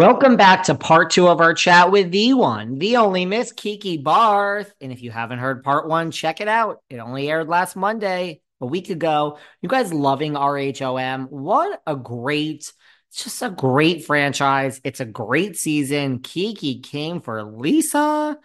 [0.00, 3.98] Welcome back to part two of our chat with the one, the only Miss Kiki
[3.98, 4.72] Barth.
[4.80, 6.80] And if you haven't heard part one, check it out.
[6.88, 9.36] It only aired last Monday, a week ago.
[9.60, 11.28] You guys loving RHOM?
[11.28, 12.72] What a great,
[13.14, 14.80] just a great franchise.
[14.84, 16.20] It's a great season.
[16.20, 18.38] Kiki came for Lisa.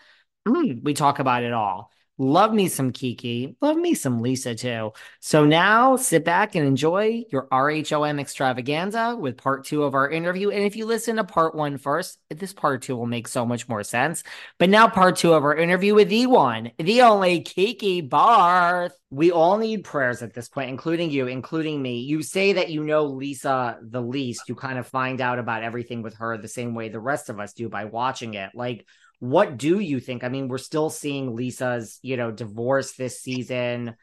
[0.45, 1.89] Mm, we talk about it all.
[2.17, 3.57] Love me some Kiki.
[3.59, 4.93] Love me some Lisa too.
[5.19, 10.49] So now sit back and enjoy your RHOM extravaganza with part two of our interview.
[10.49, 13.67] And if you listen to part one first, this part two will make so much
[13.67, 14.23] more sense.
[14.59, 18.93] But now part two of our interview with the one, the only Kiki Barth.
[19.09, 21.99] We all need prayers at this point, including you, including me.
[21.99, 24.47] You say that you know Lisa the least.
[24.47, 27.41] You kind of find out about everything with her the same way the rest of
[27.41, 28.51] us do by watching it.
[28.53, 28.85] Like,
[29.19, 30.23] what do you think?
[30.23, 33.95] I mean, we're still seeing Lisa's, you know, divorce this season.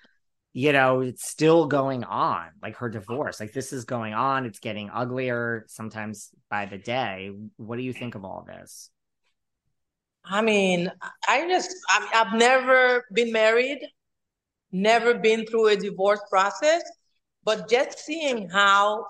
[0.55, 3.41] You know, it's still going on, like her divorce.
[3.41, 4.45] Like this is going on.
[4.45, 7.31] It's getting uglier sometimes by the day.
[7.57, 8.91] What do you think of all this?
[10.25, 10.91] I mean,
[11.27, 11.75] I just,
[12.15, 13.81] I've never been married,
[14.71, 16.83] never been through a divorce process,
[17.45, 19.07] but just seeing how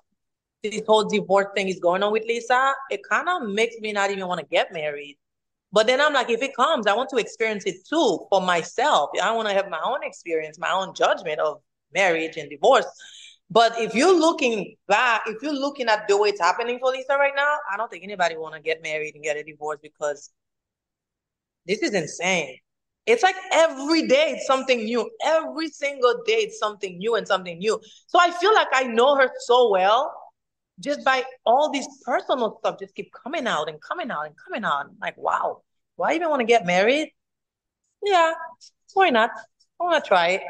[0.63, 4.11] this whole divorce thing is going on with Lisa, it kind of makes me not
[4.11, 5.19] even want to get married
[5.73, 9.11] but then I'm like, if it comes, I want to experience it too for myself.
[9.23, 11.61] I want to have my own experience, my own judgment of
[11.95, 12.87] marriage and divorce.
[13.51, 17.17] But if you're looking back, if you're looking at the way it's happening for Lisa
[17.19, 20.31] right now, I don't think anybody want to get married and get a divorce because
[21.67, 22.57] this is insane.
[23.05, 25.11] It's like every day it's something new.
[25.25, 27.81] Every single day it's something new and something new.
[28.07, 30.22] So I feel like I know her so well
[30.83, 34.65] just by all these personal stuff just keep coming out and coming out and coming
[34.65, 34.87] out.
[34.87, 35.63] I'm like, wow,
[35.97, 37.13] why even want to get married?
[38.03, 38.33] Yeah,
[38.95, 39.31] why not?
[39.81, 40.43] I want to try it.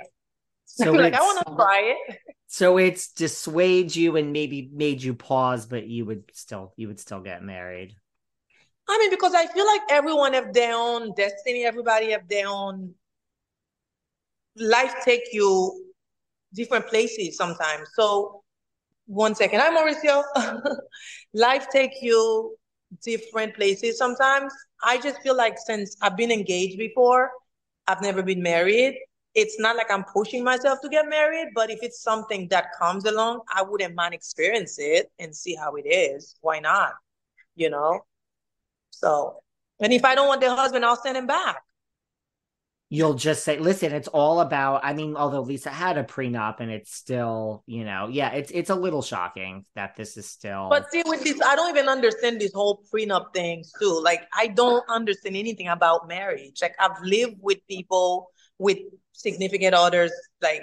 [0.65, 2.19] So like, I want to try it.
[2.47, 7.01] So it's dissuade you and maybe made you pause, but you would still you would
[7.01, 7.95] still get married.
[8.89, 11.65] I mean, because I feel like everyone have their own destiny.
[11.65, 12.95] Everybody have their own
[14.57, 14.95] life.
[15.05, 15.93] Take you
[16.53, 17.89] different places sometimes.
[17.95, 18.43] So
[19.07, 19.61] one second.
[19.61, 20.23] Hi, Mauricio.
[21.35, 22.57] Life take you
[23.03, 24.53] different places sometimes.
[24.85, 27.31] I just feel like since I've been engaged before,
[27.87, 28.99] I've never been married.
[29.35, 33.05] It's not like I'm pushing myself to get married, but if it's something that comes
[33.07, 36.37] along, I wouldn't mind experience it and see how it is.
[36.43, 36.93] Why not?
[37.55, 38.01] You know?
[38.91, 39.43] So,
[39.81, 41.63] and if I don't want the husband, I'll send him back
[42.95, 44.85] you'll just say, listen, it's all about.
[44.85, 48.69] I mean, although Lisa had a prenup and it's still, you know, yeah, it's it's
[48.69, 50.69] a little shocking that this is still.
[50.69, 53.99] But see, with this, I don't even understand this whole prenup thing too.
[54.05, 56.59] Like, I don't understand anything about marriage.
[56.61, 58.77] Like, I've lived with people with
[59.13, 60.61] significant others, like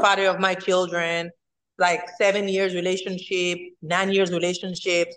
[0.00, 1.30] father of my children,
[1.76, 5.08] like seven years relationship, nine years relationship,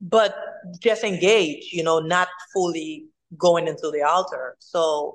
[0.00, 0.34] but
[0.80, 3.04] just engaged, you know, not fully
[3.38, 4.56] going into the altar.
[4.58, 5.14] So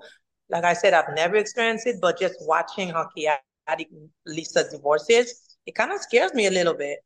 [0.50, 3.90] like I said, I've never experienced it, but just watching how chaotic
[4.26, 7.00] Lisa's divorce is, it kind of scares me a little bit.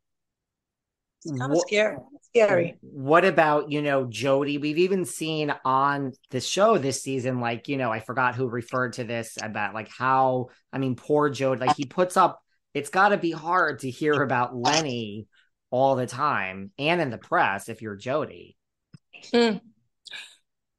[1.23, 1.97] It's kind of scary.
[2.33, 2.77] Scary.
[2.81, 4.57] What about, you know, Jody?
[4.57, 8.93] We've even seen on the show this season, like, you know, I forgot who referred
[8.93, 12.41] to this about like how, I mean, poor Jody, like he puts up,
[12.73, 15.27] it's got to be hard to hear about Lenny
[15.69, 18.55] all the time and in the press if you're Jody.
[19.33, 19.57] Hmm.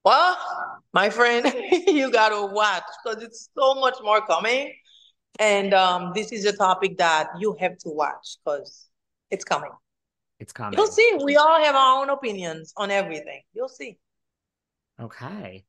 [0.04, 0.36] Well,
[0.92, 1.46] my friend,
[1.86, 4.72] you got to watch because it's so much more coming.
[5.38, 8.88] And um, this is a topic that you have to watch because
[9.30, 9.70] it's coming.
[10.38, 10.78] It's coming.
[10.78, 11.18] You'll see.
[11.22, 13.42] We all have our own opinions on everything.
[13.54, 13.98] You'll see.
[15.00, 15.64] Okay.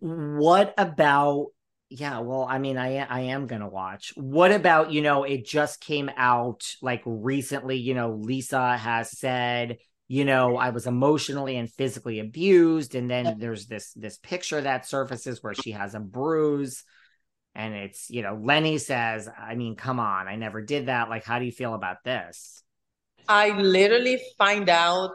[0.00, 1.46] what about
[1.88, 5.80] yeah well i mean i i am gonna watch what about you know it just
[5.80, 9.76] came out like recently you know lisa has said
[10.08, 14.86] you know i was emotionally and physically abused and then there's this this picture that
[14.86, 16.84] surfaces where she has a bruise
[17.54, 21.24] and it's you know lenny says i mean come on i never did that like
[21.24, 22.62] how do you feel about this?
[23.28, 25.10] I literally find out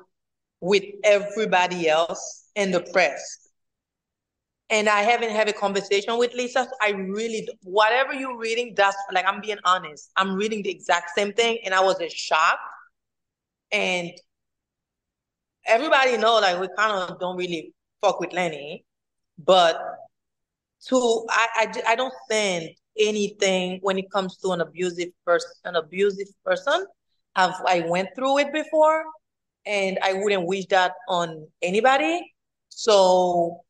[0.60, 3.38] with everybody else in the press.
[4.70, 8.98] And i haven't had a conversation with lisa so i really whatever you're reading that's
[9.14, 10.12] like i'm being honest.
[10.18, 12.60] I'm reading the exact same thing and i was a shock.
[13.72, 14.12] And
[15.66, 18.86] everybody know like we kind of don't really fuck with lenny
[19.38, 19.80] but
[20.88, 25.76] to I, I I don't send anything when it comes to an abusive person an
[25.76, 26.86] abusive person.
[27.36, 29.06] I've I went through it before
[29.66, 32.34] and I wouldn't wish that on anybody.
[32.70, 33.62] So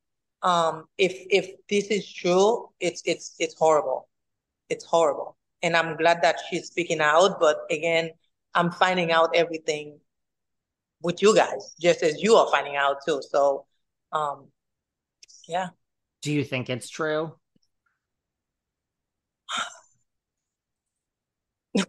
[0.42, 4.08] um if if this is true, it's it's it's horrible.
[4.70, 5.38] It's horrible.
[5.64, 8.12] And I'm glad that she's speaking out, but again,
[8.56, 10.00] I'm finding out everything
[11.04, 13.22] with you guys, just as you are finding out too.
[13.30, 13.66] So
[14.12, 14.48] um
[15.48, 15.70] yeah.
[16.22, 17.34] Do you think it's true?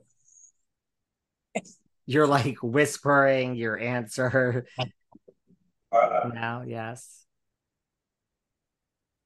[2.06, 4.66] You're like whispering your answer
[5.92, 7.24] uh, now, yes.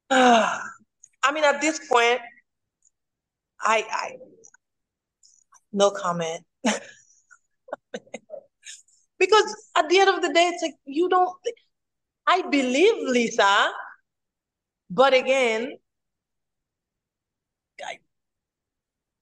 [0.10, 2.20] I mean, at this point,
[3.60, 4.16] I, I
[5.72, 6.44] no comment.
[9.18, 11.34] because at the end of the day, it's like you don't.
[12.26, 13.70] I believe Lisa
[14.90, 15.78] but again,
[17.84, 17.98] I,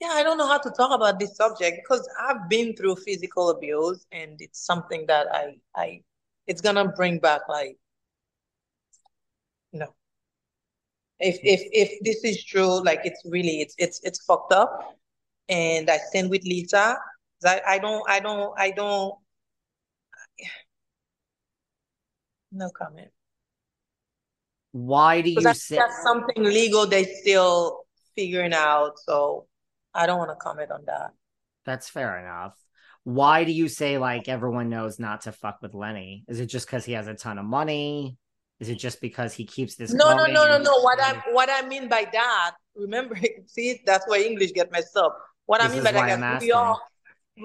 [0.00, 3.50] yeah, I don't know how to talk about this subject because I've been through physical
[3.50, 6.02] abuse and it's something that I, I,
[6.46, 7.76] it's gonna bring back like,
[9.72, 9.94] no.
[11.20, 14.96] If if if this is true, like it's really it's it's it's fucked up,
[15.48, 16.98] and I stand with Lisa.
[17.44, 19.14] I I don't I don't I don't.
[22.54, 23.08] No comment.
[24.70, 27.80] Why do you that's, say that's something legal they still
[28.16, 29.46] figuring out so
[29.94, 31.10] i don't want to comment on that.
[31.64, 32.54] That's fair enough.
[33.04, 36.24] Why do you say like everyone knows not to fuck with lenny?
[36.28, 38.16] Is it just because he has a ton of money?
[38.60, 40.80] Is it just because he keeps this no no no no no.
[40.80, 43.16] What i what i mean by that remember
[43.46, 45.16] see that's why english get messed up.
[45.46, 46.80] What this i mean by that we all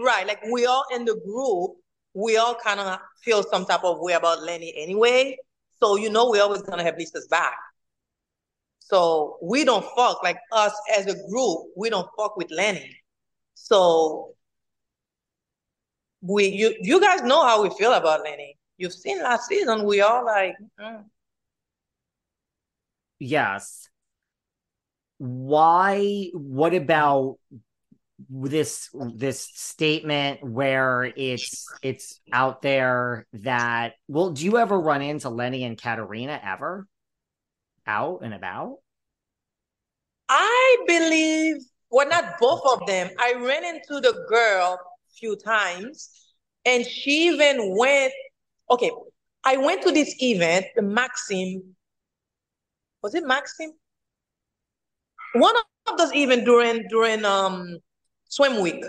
[0.03, 1.77] right like we all in the group
[2.19, 5.37] we all kind of feel some type of way about lenny anyway
[5.79, 7.57] so you know we're always gonna have Lisa's back.
[8.79, 11.67] So we don't fuck like us as a group.
[11.75, 12.97] We don't fuck with Lenny.
[13.53, 14.33] So
[16.21, 18.57] we you you guys know how we feel about Lenny.
[18.77, 19.83] You've seen last season.
[19.83, 20.55] We all like.
[20.79, 21.05] Mm.
[23.19, 23.89] Yes.
[25.17, 26.29] Why?
[26.33, 27.37] What about
[28.29, 35.29] this this statement where it's it's out there that well do you ever run into
[35.29, 36.87] lenny and katarina ever?
[37.87, 38.77] Out and about?
[40.29, 41.57] I believe
[41.89, 43.09] well not both of them.
[43.19, 46.09] I ran into the girl a few times
[46.65, 48.13] and she even went
[48.69, 48.91] okay
[49.45, 51.75] i went to this event the maxim
[53.01, 53.71] was it maxim?
[55.33, 55.55] One
[55.87, 57.77] of those even during during um
[58.29, 58.83] swim week,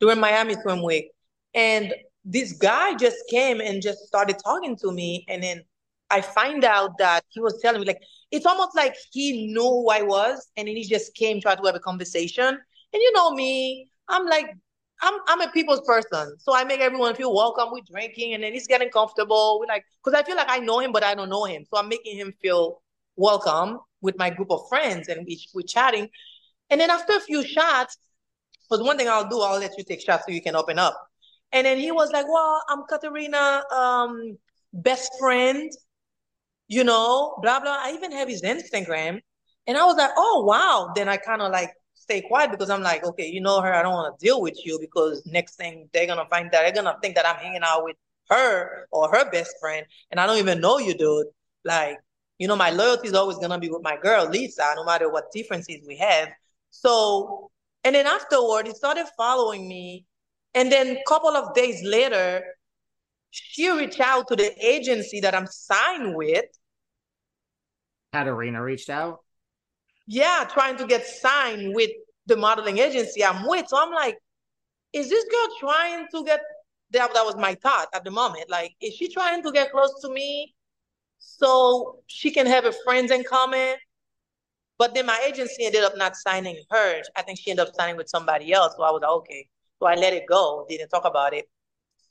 [0.00, 1.10] during Miami swim week.
[1.54, 1.92] And
[2.24, 5.24] this guy just came and just started talking to me.
[5.28, 5.62] And then
[6.10, 9.90] I find out that he was telling me, like, it's almost like he knew who
[9.90, 10.48] I was.
[10.56, 12.46] And then he just came, tried to have a conversation.
[12.46, 14.54] And you know me, I'm like,
[15.02, 16.36] I'm I'm a people's person.
[16.38, 17.68] So I make everyone feel welcome.
[17.70, 19.58] We're drinking and then he's getting comfortable.
[19.60, 21.64] We're like, because I feel like I know him, but I don't know him.
[21.70, 22.80] So I'm making him feel
[23.16, 26.08] welcome with my group of friends and we, we're chatting.
[26.70, 27.98] And then after a few shots,
[28.68, 30.96] because one thing I'll do, I'll let you take shots so you can open up.
[31.52, 34.38] And then he was like, Well, I'm Katarina, um,
[34.72, 35.70] best friend,
[36.68, 37.76] you know, blah, blah.
[37.80, 39.20] I even have his Instagram.
[39.66, 40.92] And I was like, Oh, wow.
[40.94, 43.72] Then I kind of like stay quiet because I'm like, Okay, you know her.
[43.72, 46.82] I don't want to deal with you because next thing they're to find that, they're
[46.82, 47.96] to think that I'm hanging out with
[48.30, 49.86] her or her best friend.
[50.10, 51.26] And I don't even know you, dude.
[51.64, 51.98] Like,
[52.38, 55.32] you know, my loyalty is always to be with my girl, Lisa, no matter what
[55.32, 56.28] differences we have.
[56.70, 57.50] So
[57.86, 60.06] and then afterward, he started following me.
[60.54, 62.42] And then a couple of days later,
[63.30, 66.46] she reached out to the agency that I'm signed with.
[68.12, 69.20] Katarina reached out?
[70.08, 71.90] Yeah, trying to get signed with
[72.26, 73.68] the modeling agency I'm with.
[73.68, 74.18] So I'm like,
[74.92, 76.40] is this girl trying to get
[76.90, 78.50] that, that was my thought at the moment.
[78.50, 80.56] Like, is she trying to get close to me
[81.18, 83.76] so she can have a friends in common?
[84.78, 87.02] But then my agency ended up not signing her.
[87.16, 88.74] I think she ended up signing with somebody else.
[88.76, 89.48] So I was like, okay.
[89.78, 90.66] So I let it go.
[90.68, 91.46] Didn't talk about it.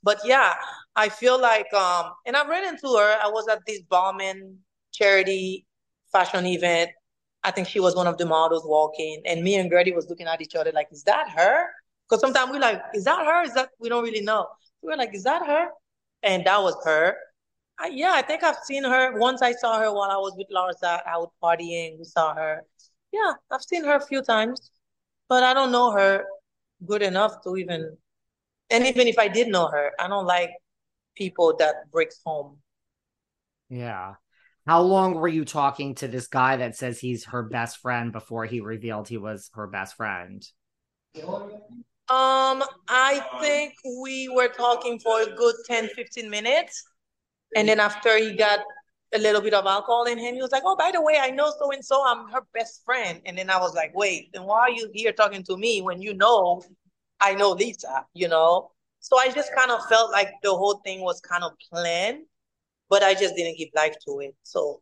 [0.03, 0.53] But yeah,
[0.95, 3.17] I feel like um, and I ran into her.
[3.23, 4.57] I was at this Balmain
[4.93, 5.65] charity
[6.11, 6.91] fashion event.
[7.43, 10.27] I think she was one of the models walking, and me and Guerdy was looking
[10.27, 11.67] at each other like, "Is that her?"
[12.07, 14.47] Because sometimes we're like, "Is that her?" Is that we don't really know.
[14.83, 15.69] We were like, "Is that her?"
[16.21, 17.17] And that was her.
[17.79, 19.17] I, yeah, I think I've seen her.
[19.17, 21.97] Once I saw her while I was with Larsa out partying.
[21.97, 22.63] We saw her.
[23.11, 24.71] Yeah, I've seen her a few times,
[25.29, 26.25] but I don't know her
[26.85, 27.97] good enough to even.
[28.69, 30.51] And even if I did know her, I don't like
[31.15, 32.57] people that breaks home.
[33.69, 34.15] Yeah.
[34.65, 38.45] How long were you talking to this guy that says he's her best friend before
[38.45, 40.43] he revealed he was her best friend?
[42.07, 46.83] Um, I think we were talking for a good 10, 15 minutes.
[47.55, 48.59] And then after he got
[49.13, 51.29] a little bit of alcohol in him, he was like, Oh, by the way, I
[51.29, 53.21] know so and so, I'm her best friend.
[53.25, 56.01] And then I was like, Wait, then why are you here talking to me when
[56.01, 56.63] you know
[57.21, 58.71] I know Lisa, you know?
[58.99, 62.23] So I just kind of felt like the whole thing was kind of planned
[62.89, 64.35] but I just didn't give life to it.
[64.43, 64.81] So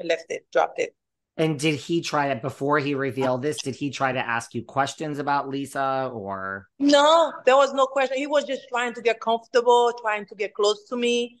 [0.00, 0.94] I left it, dropped it.
[1.36, 3.62] And did he try to before he revealed this?
[3.62, 7.32] Did he try to ask you questions about Lisa or no?
[7.46, 8.18] There was no question.
[8.18, 11.38] He was just trying to get comfortable, trying to get close to me,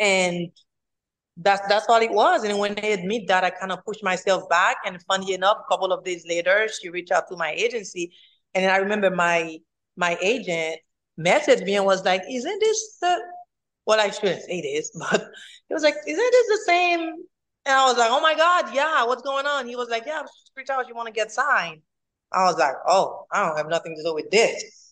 [0.00, 0.48] and
[1.36, 2.44] that's that's all it was.
[2.44, 4.78] And when they admit that, I kind of pushed myself back.
[4.86, 8.12] And funny enough, a couple of days later, she reached out to my agency,
[8.54, 9.58] and I remember my
[9.96, 10.80] my agent
[11.18, 13.18] messaged me and was like, "Isn't this the
[13.86, 15.22] well, I shouldn't say this, but
[15.68, 17.00] he was like, Isn't this the same?
[17.66, 19.66] And I was like, Oh my God, yeah, what's going on?
[19.66, 20.22] He was like, Yeah,
[20.56, 21.82] reach out, you want to get signed.
[22.32, 24.89] I was like, Oh, I don't have nothing to do with this.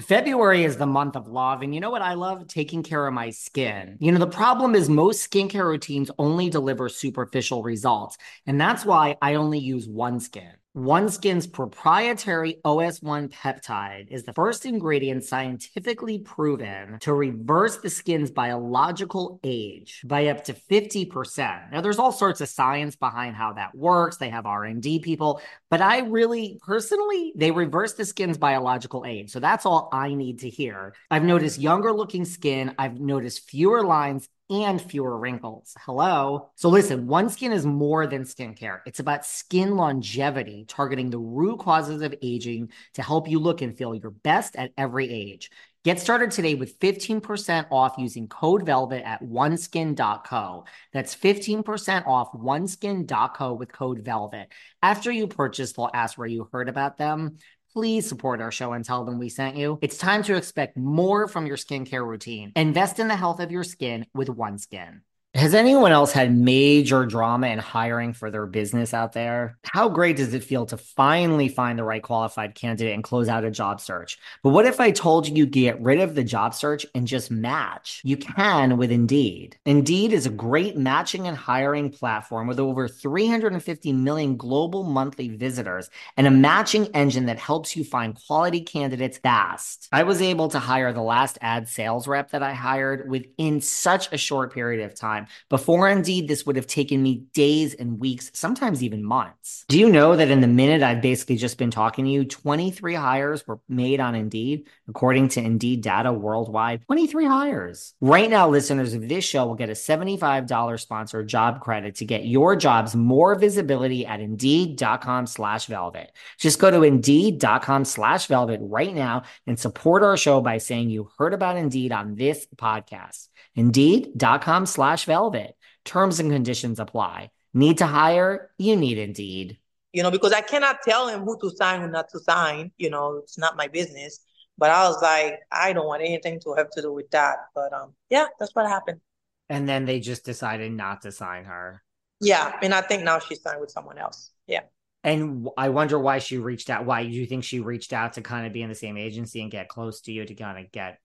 [0.00, 1.62] February is the month of love.
[1.62, 2.46] And you know what I love?
[2.48, 3.96] Taking care of my skin.
[3.98, 8.18] You know, the problem is most skincare routines only deliver superficial results.
[8.46, 10.52] And that's why I only use OneSkin.
[10.76, 19.40] OneSkin's proprietary OS1 peptide is the first ingredient scientifically proven to reverse the skin's biological
[19.42, 21.72] age by up to 50%.
[21.72, 24.18] Now there's all sorts of science behind how that works.
[24.18, 25.40] They have R&D people,
[25.70, 29.30] but I really personally they reverse the skin's biological age.
[29.30, 30.94] So that's all I need to hear.
[31.10, 35.74] I've noticed younger looking skin, I've noticed fewer lines and fewer wrinkles.
[35.80, 36.50] Hello.
[36.54, 38.80] So listen, OneSkin is more than skincare.
[38.86, 43.76] It's about skin longevity, targeting the root causes of aging to help you look and
[43.76, 45.50] feel your best at every age.
[45.86, 50.64] Get started today with 15% off using code VELVET at oneskin.co.
[50.92, 54.48] That's 15% off oneskin.co with code VELVET.
[54.82, 57.36] After you purchase, they'll ask where you heard about them
[57.76, 59.78] please support our show and tell them we sent you.
[59.82, 62.52] It's time to expect more from your skincare routine.
[62.56, 65.00] Invest in the health of your skin with OneSkin.
[65.46, 69.58] Has anyone else had major drama in hiring for their business out there?
[69.62, 73.44] How great does it feel to finally find the right qualified candidate and close out
[73.44, 74.18] a job search?
[74.42, 78.00] But what if I told you get rid of the job search and just match?
[78.02, 79.56] You can with Indeed.
[79.64, 85.90] Indeed is a great matching and hiring platform with over 350 million global monthly visitors
[86.16, 89.86] and a matching engine that helps you find quality candidates fast.
[89.92, 94.12] I was able to hire the last ad sales rep that I hired within such
[94.12, 95.28] a short period of time.
[95.48, 99.64] Before Indeed, this would have taken me days and weeks, sometimes even months.
[99.68, 102.94] Do you know that in the minute I've basically just been talking to you, 23
[102.94, 106.84] hires were made on Indeed, according to Indeed data worldwide?
[106.86, 107.94] 23 hires.
[108.00, 112.26] Right now, listeners of this show will get a $75 sponsored job credit to get
[112.26, 116.12] your jobs more visibility at Indeed.com slash velvet.
[116.38, 121.10] Just go to Indeed.com slash velvet right now and support our show by saying you
[121.18, 123.28] heard about Indeed on this podcast.
[123.54, 125.25] Indeed.com slash velvet.
[125.34, 127.30] It terms and conditions apply.
[127.54, 128.50] Need to hire?
[128.58, 129.58] You need Indeed.
[129.92, 132.70] You know, because I cannot tell him who to sign, who not to sign.
[132.76, 134.20] You know, it's not my business.
[134.58, 137.36] But I was like, I don't want anything to have to do with that.
[137.54, 139.00] But um, yeah, that's what happened.
[139.48, 141.82] And then they just decided not to sign her.
[142.20, 144.30] Yeah, and I think now she's signed with someone else.
[144.46, 144.62] Yeah.
[145.04, 146.84] And I wonder why she reached out.
[146.84, 149.40] Why do you think she reached out to kind of be in the same agency
[149.40, 150.98] and get close to you to kind of get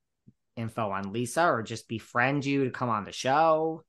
[0.55, 3.83] info on Lisa or just befriend you to come on the show?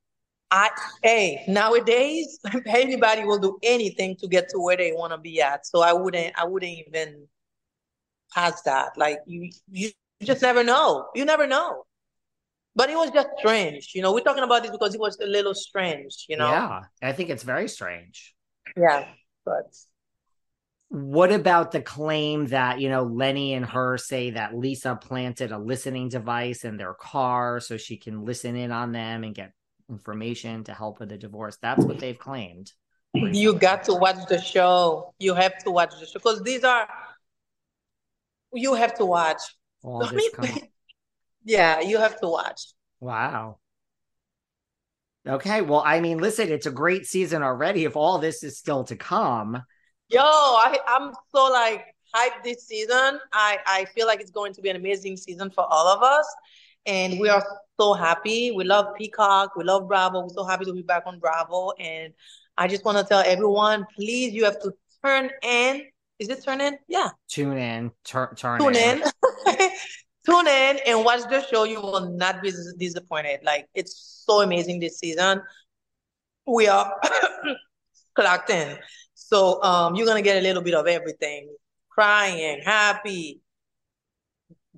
[0.53, 0.69] I
[1.03, 5.67] hey, nowadays anybody will do anything to get to where they want to be at.
[5.67, 7.27] So I wouldn't I wouldn't even
[8.35, 8.99] pass that.
[8.99, 9.91] Like you you
[10.23, 11.09] just never know.
[11.15, 11.85] You never know.
[12.77, 13.93] But it was just strange.
[13.95, 16.51] You know, we're talking about this because it was a little strange, you know.
[16.51, 18.35] Yeah, I think it's very strange.
[18.77, 19.07] Yeah,
[19.45, 19.75] but
[20.89, 25.59] what about the claim that, you know, Lenny and her say that Lisa planted a
[25.59, 29.53] listening device in their car so she can listen in on them and get
[29.93, 31.59] information to help with the divorce?
[31.63, 32.73] That's what they've claimed.
[33.15, 35.15] You got to watch the show.
[35.19, 36.89] You have to watch the show because these are,
[38.53, 39.43] you have to watch.
[39.85, 40.59] All this come-
[41.45, 42.61] yeah, you have to watch.
[43.01, 43.59] Wow.
[45.29, 47.85] Okay, well, I mean, listen, it's a great season already.
[47.85, 49.63] If all this is still to come,
[50.13, 53.19] Yo, I, I'm so like hyped this season.
[53.33, 56.27] I, I feel like it's going to be an amazing season for all of us.
[56.87, 57.45] And we are
[57.81, 58.51] so happy.
[58.51, 59.57] We love Peacock.
[59.57, 60.23] We love Bravo.
[60.23, 61.73] We're so happy to be back on Bravo.
[61.79, 62.13] And
[62.57, 64.73] I just want to tell everyone, please, you have to
[65.05, 65.83] turn in.
[66.19, 66.79] Is it turn in?
[66.89, 67.11] Yeah.
[67.29, 67.91] Tune in.
[68.05, 69.03] Tur- turn Tune in.
[69.03, 69.71] in.
[70.25, 71.65] Tune in and watch the show.
[71.65, 73.41] You will not be disappointed.
[73.43, 75.43] Like it's so amazing this season.
[76.47, 76.95] We are
[78.15, 78.79] clocked in.
[79.15, 81.53] So um, you're gonna get a little bit of everything:
[81.91, 83.41] crying, happy,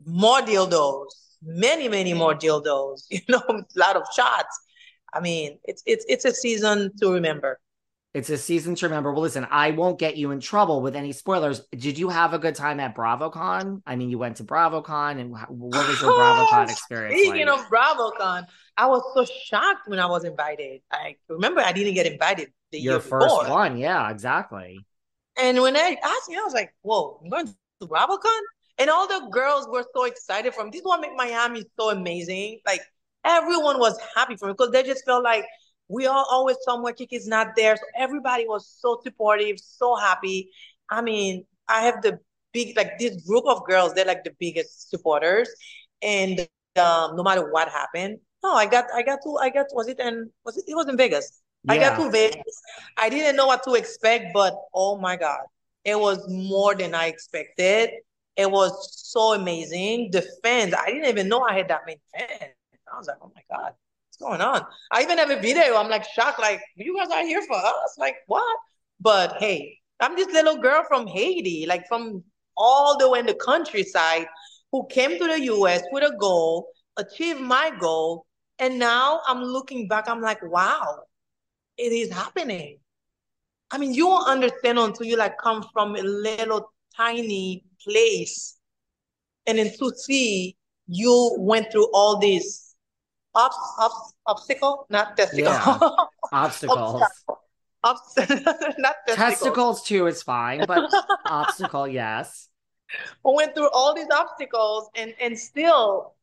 [0.07, 2.69] more dildos, many, many more mm-hmm.
[2.69, 3.05] dildos.
[3.11, 4.59] You know, a lot of shots.
[5.13, 7.61] I mean, it's it's it's a season to remember.
[8.15, 9.13] It's a season to remember.
[9.13, 11.63] Well, listen, I won't get you in trouble with any spoilers.
[11.77, 13.83] Did you have a good time at BravoCon?
[13.85, 17.59] I mean, you went to BravoCon, and what was your oh, BravoCon experience Speaking like?
[17.59, 18.47] of BravoCon,
[18.77, 20.83] I was so shocked when I was invited.
[20.93, 23.51] I remember I didn't get invited the your year first before.
[23.51, 24.79] one, yeah, exactly.
[25.37, 28.41] And when I asked me, I was like, whoa, I'm going to BravoCon?
[28.79, 31.91] And all the girls were so excited for from this is what made Miami so
[31.91, 32.61] amazing.
[32.67, 32.81] Like
[33.25, 35.45] everyone was happy for me because they just felt like
[35.89, 37.77] we are always somewhere, Kiki's not there.
[37.77, 40.51] So everybody was so supportive, so happy.
[40.91, 42.19] I mean, I have the
[42.53, 45.49] big like this group of girls, they're like the biggest supporters.
[46.03, 46.41] And
[46.77, 50.01] um, no matter what happened, no, I got I got to I got was it
[50.01, 51.41] and was it it was in Vegas.
[51.69, 52.61] I got to Vegas.
[52.99, 55.41] I didn't know what to expect, but oh my God,
[55.85, 57.91] it was more than I expected.
[58.37, 60.11] It was so amazing.
[60.11, 62.55] The fans, I didn't even know I had that many fans.
[62.93, 63.73] I was like, oh my God,
[64.09, 64.67] what's going on?
[64.91, 65.77] I even have a video.
[65.77, 67.97] I'm like shocked, like, you guys are here for us?
[67.99, 68.59] Like, what?
[69.01, 72.25] But hey, I'm this little girl from Haiti, like from
[72.57, 74.27] all the way in the countryside,
[74.73, 78.27] who came to the US with a goal, achieved my goal,
[78.59, 81.01] and now I'm looking back, I'm like, wow,
[81.77, 82.79] it is happening.
[83.71, 88.57] I mean, you won't understand until you like come from a little tiny place,
[89.47, 92.75] and in to see you went through all these
[93.35, 95.79] ups, ups, obstacle, not testicle, Yeah.
[96.33, 97.03] Obstacles.
[97.85, 99.17] not testicles.
[99.17, 100.91] Testicles too is fine, but
[101.27, 102.49] obstacle, yes.
[103.23, 106.15] went through all these obstacles and and still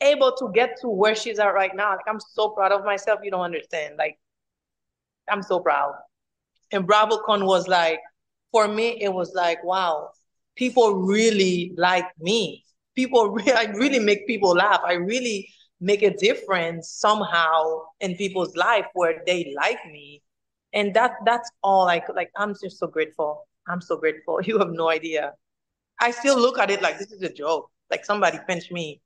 [0.00, 1.90] able to get to where she's at right now.
[1.90, 3.20] Like I'm so proud of myself.
[3.22, 3.96] You don't understand.
[3.98, 4.18] Like
[5.28, 5.94] I'm so proud.
[6.72, 8.00] And BravoCon was like,
[8.52, 10.10] for me, it was like, wow,
[10.56, 12.64] people really like me.
[12.94, 14.80] People, re- I really make people laugh.
[14.84, 15.48] I really
[15.80, 20.22] make a difference somehow in people's life where they like me.
[20.72, 23.48] And that that's all like like I'm just so grateful.
[23.66, 24.40] I'm so grateful.
[24.44, 25.32] You have no idea.
[26.00, 27.70] I still look at it like this is a joke.
[27.90, 29.00] Like somebody pinched me.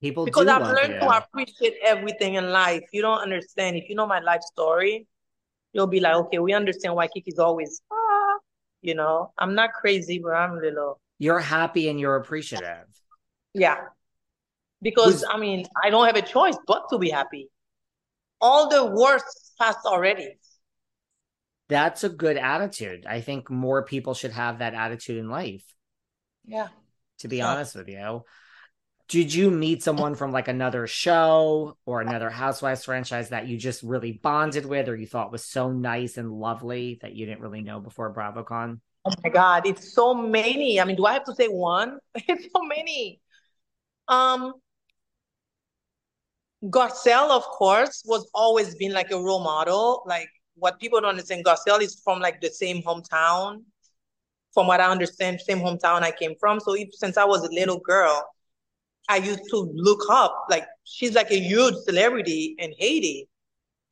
[0.00, 2.84] People Because I've learned to appreciate everything in life.
[2.92, 3.76] You don't understand.
[3.76, 5.06] If you know my life story,
[5.72, 8.03] you'll be like, okay, we understand why Kiki's always ah,
[8.84, 9.32] you know.
[9.38, 12.86] I'm not crazy, but I'm a little You're happy and you're appreciative.
[13.54, 13.78] yeah.
[14.82, 17.48] Because Was- I mean, I don't have a choice but to be happy.
[18.40, 19.24] All the worst
[19.58, 20.36] passed already.
[21.68, 23.06] That's a good attitude.
[23.06, 25.64] I think more people should have that attitude in life,
[26.44, 26.68] Yeah.
[27.20, 27.48] to be Yeah.
[27.52, 28.24] honest with you.
[29.08, 33.82] Did you meet someone from like another show or another Housewives franchise that you just
[33.82, 37.60] really bonded with or you thought was so nice and lovely that you didn't really
[37.60, 38.80] know before BravoCon?
[39.04, 40.80] Oh my God, it's so many.
[40.80, 41.98] I mean, do I have to say one?
[42.14, 43.20] It's so many.
[44.08, 44.54] Um,
[46.64, 50.02] Garcelle, of course, was always been like a role model.
[50.06, 53.64] Like what people don't understand, Garcelle is from like the same hometown.
[54.54, 56.60] From what I understand, same hometown I came from.
[56.60, 58.24] So if, since I was a little girl,
[59.08, 63.28] I used to look up like she's like a huge celebrity in Haiti.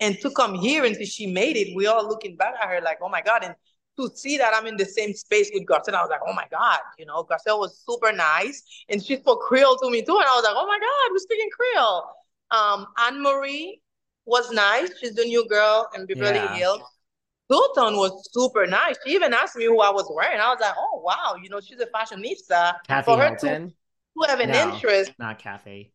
[0.01, 2.81] And to come here and see she made it, we all looking back at her
[2.81, 3.45] like, oh my God.
[3.45, 3.55] And
[3.99, 6.47] to see that I'm in the same space with Garcelle, I was like, oh my
[6.51, 8.63] God, you know, Garcelle was super nice.
[8.89, 10.17] And she spoke Creole to me too.
[10.17, 12.05] And I was like, oh my God, we're speaking Creole.
[12.51, 13.81] Um, Anne Marie
[14.25, 14.91] was nice.
[14.99, 16.57] She's the new girl in Beverly Yeah.
[16.57, 16.81] Hills.
[17.51, 18.97] Sultan was super nice.
[19.07, 20.41] She even asked me who I was wearing.
[20.41, 22.75] I was like, oh wow, you know, she's a fashionista.
[22.87, 23.75] Kathy For her Hilton, to
[24.29, 24.75] have an No.
[24.75, 25.13] interest.
[25.19, 25.93] not Kathy.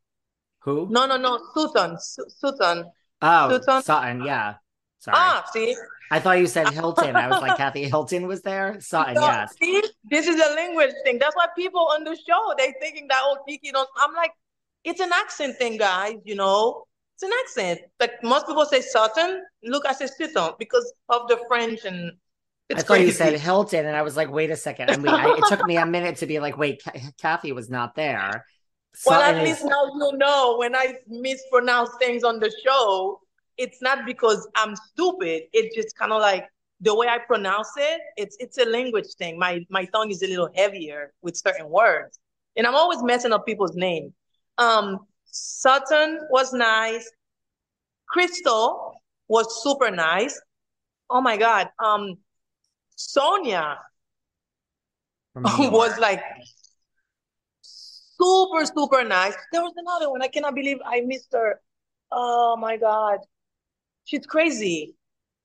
[0.60, 0.88] Who?
[0.90, 1.98] No, no, no, Sutton.
[2.00, 2.86] Su- Sultan.
[3.22, 3.84] oh, Sutton.
[3.84, 4.24] Sutton.
[4.24, 4.56] Yeah.
[5.00, 5.18] Sorry.
[5.18, 5.76] Ah, see?
[6.12, 7.16] I thought you said Hilton.
[7.16, 8.80] I was like, Kathy Hilton was there.
[8.82, 9.16] Sutton.
[9.16, 9.56] So, yes.
[9.62, 11.20] See, this is a language thing.
[11.20, 13.88] That's why people on the show they thinking that oh Kiki don't.
[13.98, 14.32] I'm like,
[14.84, 16.16] it's an accent thing, guys.
[16.26, 17.82] You know, it's an accent.
[18.00, 19.44] Like most people say Sutton.
[19.64, 22.12] Look, I say Sutton because of the French and.
[22.70, 24.90] It's I thought you said Hilton, and I was like, wait a second.
[24.90, 26.84] I mean, I, it took me a minute to be like, wait,
[27.22, 28.46] Kathy was not there.
[29.06, 33.22] Well, at least now you know when I mispronounce things on the show,
[33.58, 35.44] it's not because I'm stupid.
[35.54, 36.46] It's just kind of like
[36.82, 38.02] the way I pronounce it.
[38.18, 39.38] It's it's a language thing.
[39.38, 42.20] My my tongue is a little heavier with certain words,
[42.56, 44.14] and I'm always messing up people's names.
[44.58, 47.10] Um, Sutton was nice.
[48.08, 48.94] Crystal
[49.28, 50.40] was super nice.
[51.10, 51.70] Oh my God.
[51.84, 52.16] Um,
[52.98, 53.78] Sonja
[55.34, 55.74] from New York.
[55.74, 56.22] was like
[57.62, 59.36] super, super nice.
[59.52, 60.22] There was another one.
[60.22, 61.62] I cannot believe I missed her.
[62.12, 63.20] Oh my God.
[64.06, 64.96] She's crazy.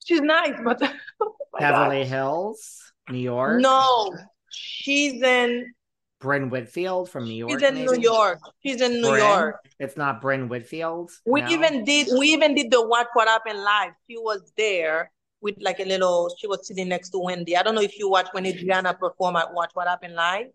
[0.04, 0.82] She's nice, but
[1.20, 1.72] oh my God.
[1.72, 3.60] Beverly Hills, New York.
[3.60, 4.14] No,
[4.50, 5.72] she's in
[6.20, 7.50] Brynn Whitfield from New York.
[7.60, 8.00] she's in New?
[8.00, 8.38] York.
[8.64, 9.18] She's in New Brynn?
[9.18, 9.56] York.
[9.78, 11.10] It's not Brynn Whitfield.
[11.26, 11.48] We No?
[11.50, 13.92] even did we even did the What What Happened live.
[14.08, 15.10] She was there
[15.42, 17.56] with like a little she was sitting next to Wendy.
[17.56, 20.46] I don't know if you watched when Adriana perform at Watch What Happened live.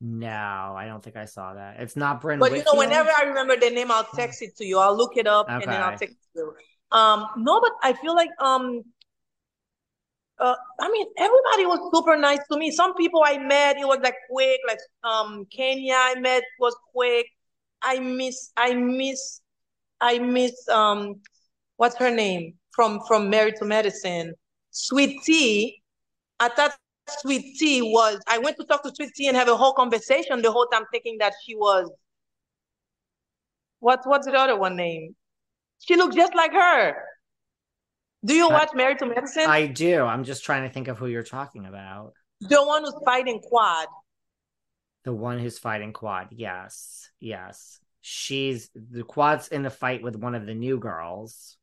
[0.00, 1.80] No, I don't think I saw that.
[1.80, 4.64] It's not Brynn But you know, whenever I remember the name, I'll text it to
[4.64, 4.78] you.
[4.78, 5.98] I'll look it up and then I'll Okay.
[5.98, 6.54] text you.
[6.92, 8.82] Um, no, but I feel like um,
[10.38, 12.70] uh, I mean, everybody was super nice to me.
[12.70, 14.60] Some people I met, it was like quick.
[14.66, 17.26] Like um, Kenya I met was quick.
[17.82, 19.40] I miss, I miss,
[20.00, 21.20] I miss um,
[21.76, 24.34] what's her name from from Married to Medicine,
[24.70, 25.82] Sweet Tea.
[26.38, 26.76] I thought
[27.08, 28.20] Sweet Tea was.
[28.28, 30.84] I went to talk to Sweet Tea and have a whole conversation the whole time,
[30.92, 31.90] thinking that she was.
[33.80, 35.16] What what's the other one name?
[35.80, 36.94] She looked just like her.
[38.24, 39.44] Do you I- watch Married to Medicine?
[39.46, 40.02] I do.
[40.02, 42.12] I'm just trying to think of who you're talking about.
[42.40, 43.88] the one who's fighting Quad.
[45.04, 46.28] The one who's fighting Quad.
[46.32, 47.08] Yes.
[47.20, 47.78] Yes.
[48.00, 51.56] She's the Quad's in the fight with one of the new girls.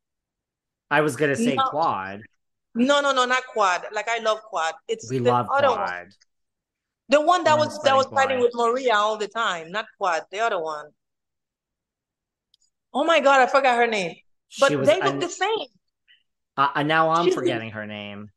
[0.93, 1.63] I was gonna say No.
[1.69, 2.21] Quad.
[2.75, 3.81] No, no, no, not Quad.
[3.91, 4.73] Like I love Quad.
[4.87, 5.77] It's We the love other one.
[5.77, 6.07] Quad.
[7.09, 9.85] The one that One was that was fighting fighting with Maria all the time, not
[9.97, 10.23] Quad.
[10.31, 10.85] The other one.
[12.93, 14.15] Oh my God, I forgot her name.
[14.59, 15.67] But they look an- the same.
[16.57, 18.29] uh, uh, now I'm she's- forgetting her name.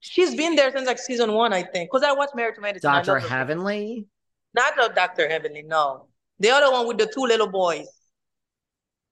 [0.00, 1.90] She's been there since like season one, I think.
[1.90, 2.88] Because I watched Married to Medicine.
[2.90, 3.18] Dr.
[3.18, 4.06] Heavenly?
[4.54, 5.28] Not the Dr.
[5.28, 6.08] Heavenly, no.
[6.38, 7.88] The other one with the two little boys.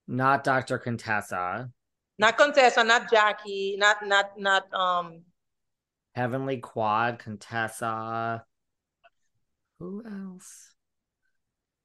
[0.07, 0.79] Not Dr.
[0.79, 1.71] Contessa.
[2.19, 5.23] Not Contessa, not Jackie, not not not um
[6.15, 8.45] Heavenly Quad, Contessa.
[9.79, 10.73] Who else?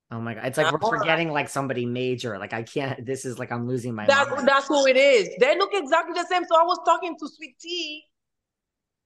[0.09, 0.45] Oh my god.
[0.45, 2.37] It's like we're forgetting like somebody major.
[2.37, 4.47] Like I can't this is like I'm losing my that mind.
[4.47, 5.29] that's who it is.
[5.39, 6.43] They look exactly the same.
[6.45, 8.03] So I was talking to Sweet Tea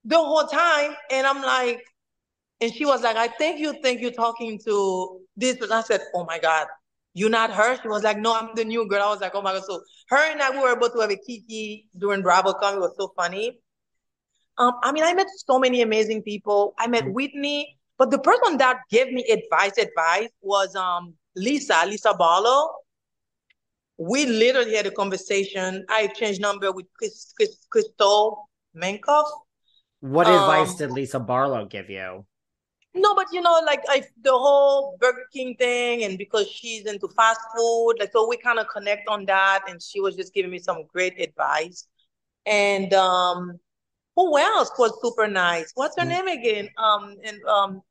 [0.04, 1.82] the whole time, and I'm like,
[2.60, 5.72] and she was like, I think you think you're talking to this person.
[5.72, 6.66] I said, Oh my God,
[7.16, 7.80] you're not her?
[7.80, 9.02] She was like, No, I'm the new girl.
[9.02, 9.64] I was like, Oh my God.
[9.64, 12.76] So her and I we were able to have a kiki during BravoCon.
[12.76, 13.58] It was so funny.
[14.58, 16.74] Um, I mean, I met so many amazing people.
[16.78, 22.12] I met Whitney, but the person that gave me advice, advice was um Lisa, Lisa
[22.12, 22.68] Barlow.
[23.96, 25.86] We literally had a conversation.
[25.88, 29.24] I exchanged number with Chris, Chris, Crystal Minkoff.
[30.00, 32.26] What advice um, did Lisa Barlow give you?
[32.96, 37.08] No, but you know, like I, the whole Burger King thing, and because she's into
[37.08, 39.64] fast food, like so we kind of connect on that.
[39.68, 41.86] And she was just giving me some great advice.
[42.46, 43.58] And um,
[44.14, 45.72] who else was super nice?
[45.74, 46.08] What's her Mm.
[46.08, 46.68] name again?
[46.78, 47.82] Um, and um,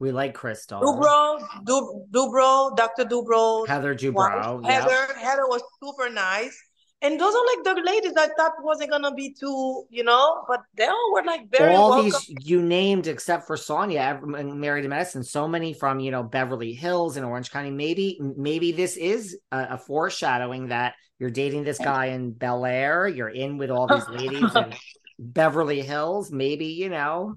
[0.00, 0.80] We like Crystal.
[0.80, 3.04] Dubrow, Dub, Dubrow, Dr.
[3.04, 3.68] Dubrow.
[3.68, 4.64] Heather Dubrow.
[4.64, 4.82] yep.
[4.82, 6.56] Heather, Heather was super nice.
[7.02, 10.60] And those are like the ladies I thought wasn't gonna be too, you know, but
[10.74, 12.10] they all were like very All welcome.
[12.10, 16.22] these you named except for Sonja, and Married to Medicine, so many from you know
[16.22, 17.70] Beverly Hills and Orange County.
[17.70, 23.08] Maybe maybe this is a, a foreshadowing that you're dating this guy in Bel Air.
[23.08, 24.74] You're in with all these ladies in
[25.18, 26.30] Beverly Hills.
[26.30, 27.36] Maybe you know.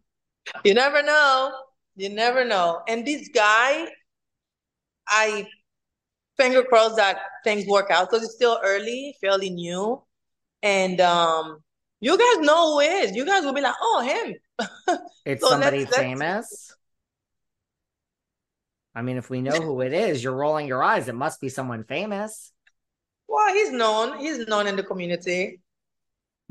[0.66, 1.54] You never know.
[1.96, 2.82] You never know.
[2.88, 3.88] And this guy,
[5.08, 5.48] I
[6.38, 10.02] finger crossed that things work out because it's still early, fairly new.
[10.62, 11.60] and um,
[12.00, 13.16] you guys know who it is.
[13.16, 14.36] You guys will be like, oh, him.
[15.26, 16.76] It's So somebody let's- let's- famous.
[18.96, 21.08] I mean, if we know who it is, you're rolling your eyes.
[21.08, 22.52] It must be someone famous.
[23.28, 24.20] Well, he's known.
[24.20, 25.62] He's known in the community.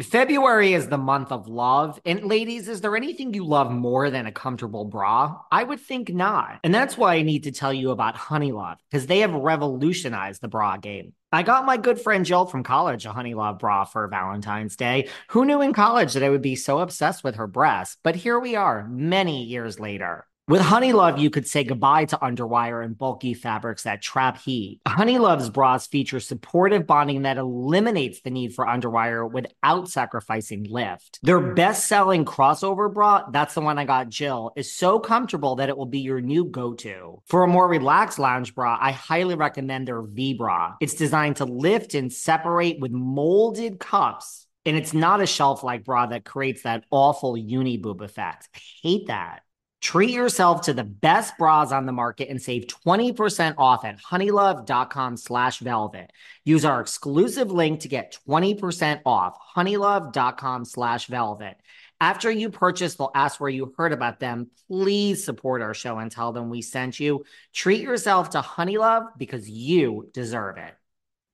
[0.03, 2.01] February is the month of love.
[2.05, 5.41] And ladies, is there anything you love more than a comfortable bra?
[5.51, 6.61] I would think not.
[6.65, 10.49] And that's why I need to tell you about Honeylove, because they have revolutionized the
[10.49, 11.15] bra game.
[11.33, 15.09] I got my good friend Jill from college a Honeylove bra for Valentine's Day.
[15.29, 17.97] Who knew in college that I would be so obsessed with her breasts?
[18.03, 20.27] But here we are, many years later.
[20.49, 24.81] With Honeylove, you could say goodbye to underwire and bulky fabrics that trap heat.
[24.89, 31.21] Honeylove's bras feature supportive bonding that eliminates the need for underwire without sacrificing lift.
[31.23, 35.69] Their best selling crossover bra, that's the one I got Jill, is so comfortable that
[35.69, 37.23] it will be your new go to.
[37.29, 40.75] For a more relaxed lounge bra, I highly recommend their V bra.
[40.81, 44.49] It's designed to lift and separate with molded cups.
[44.67, 48.49] And it's not a shelf like bra that creates that awful uni boob effect.
[48.55, 49.43] I hate that.
[49.83, 55.17] Treat yourself to the best bras on the market and save 20% off at honeylove.com
[55.17, 56.13] slash velvet.
[56.45, 61.57] Use our exclusive link to get 20% off honeylove.com slash velvet.
[62.01, 64.51] After you purchase, they'll ask where you heard about them.
[64.69, 67.25] Please support our show and tell them we sent you.
[67.53, 70.75] Treat yourself to Honeylove because you deserve it.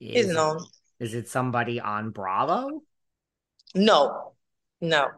[0.00, 0.64] Is, known.
[1.00, 2.82] is it somebody on Bravo?
[3.74, 4.32] No,
[4.80, 5.08] no.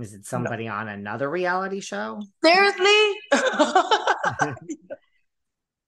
[0.00, 2.22] Is it somebody on another reality show?
[2.42, 3.14] Seriously?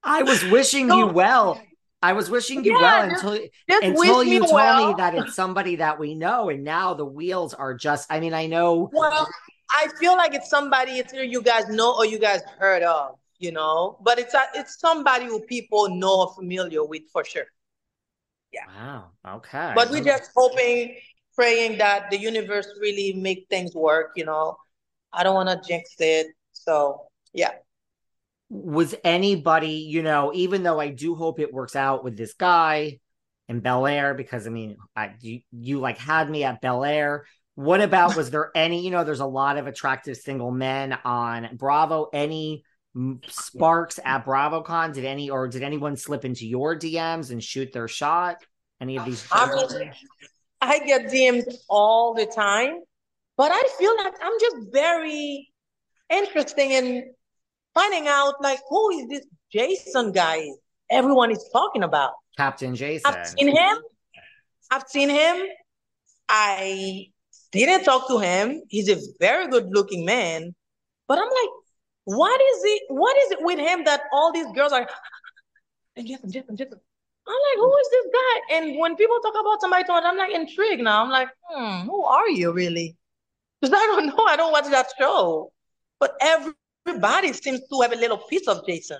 [0.05, 1.61] I was wishing you well.
[2.05, 4.89] I was wishing you Yeah, well just- until Just until you me told well.
[4.89, 8.11] me that it's somebody that we know, and now the wheels are just.
[8.11, 8.91] I mean, I know.
[8.93, 9.29] Well,
[9.71, 13.19] I feel like it's somebody it's either you guys know or you guys heard of,
[13.39, 13.99] you know.
[14.03, 17.47] But it's a, it's somebody who people know or familiar with for sure.
[18.53, 18.65] Yeah.
[18.67, 19.11] Wow.
[19.37, 19.73] Okay.
[19.77, 20.97] But we're just hoping,
[21.35, 24.57] praying that the universe really make things work, you know.
[25.13, 26.29] I don't want to jinx it.
[26.53, 27.51] So yeah.
[28.49, 32.99] was anybody, you know, even though I do hope it works out with this guy
[33.49, 37.27] in Bel Air, because I mean, I you, you like had me at Bel Air.
[37.55, 41.57] What about was there any, you know, there's a lot of attractive single men on
[41.57, 42.09] Bravo.
[42.13, 42.65] Any
[43.27, 44.95] sparks at BravoCon?
[44.95, 48.37] Did any or did anyone slip into your DMs and shoot their shot?
[48.81, 49.25] Any of these?
[49.31, 49.93] I mean,
[50.63, 52.81] I get DMs all the time,
[53.37, 55.53] but I feel like I'm just very
[56.09, 57.13] interesting in
[57.75, 60.47] finding out like who is this Jason guy
[60.89, 62.13] everyone is talking about.
[62.37, 63.13] Captain Jason.
[63.13, 63.79] I've seen him.
[64.71, 65.37] I've seen him.
[66.29, 67.09] I
[67.51, 68.63] didn't talk to him.
[68.69, 70.55] He's a very good looking man.
[71.09, 71.51] But I'm like,
[72.05, 72.83] what is it?
[72.89, 74.87] What is it with him that all these girls are
[75.97, 76.81] and Jason, Jason, Jason.
[77.27, 78.57] I'm like, who is this guy?
[78.57, 81.03] And when people talk about somebody, I'm like intrigued now.
[81.05, 82.97] I'm like, hmm, who are you really?
[83.61, 84.25] Because I don't know.
[84.27, 85.53] I don't watch that show.
[86.01, 88.99] But everybody seems to have a little piece of Jason.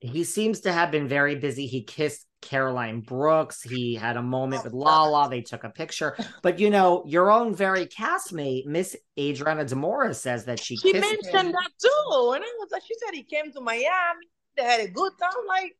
[0.00, 1.66] he seems to have been very busy.
[1.66, 3.60] He kissed Caroline Brooks.
[3.60, 5.28] He had a moment with Lala.
[5.28, 6.16] They took a picture.
[6.42, 10.92] But you know, your own very castmate, Miss Adriana de Moura, says that she, She
[10.92, 11.52] mentioned him.
[11.52, 12.32] that too.
[12.34, 14.26] And I was like, she said he came to Miami.
[14.56, 15.32] They had a good time.
[15.48, 15.76] Like,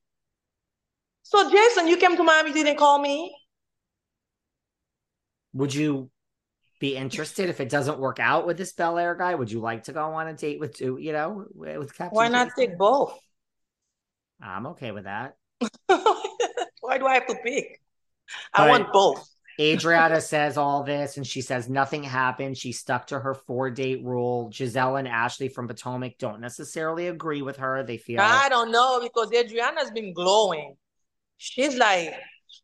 [1.30, 3.32] so Jason, you came to Miami, didn't call me.
[5.52, 6.10] Would you
[6.80, 9.36] be interested if it doesn't work out with this Bel Air guy?
[9.36, 12.16] Would you like to go on a date with two, you know, with Captain?
[12.16, 12.70] Why not Jason?
[12.70, 13.16] take both?
[14.42, 15.36] I'm okay with that.
[15.86, 17.80] Why do I have to pick?
[18.52, 19.28] I But- want both.
[19.60, 22.58] Adriana says all this and she says nothing happened.
[22.58, 24.50] She stuck to her four date rule.
[24.50, 27.84] Gizelle and Ashley from Potomac don't necessarily agree with her.
[27.84, 30.74] They feel I don't know because Adriana's been glowing.
[31.42, 32.12] She's like,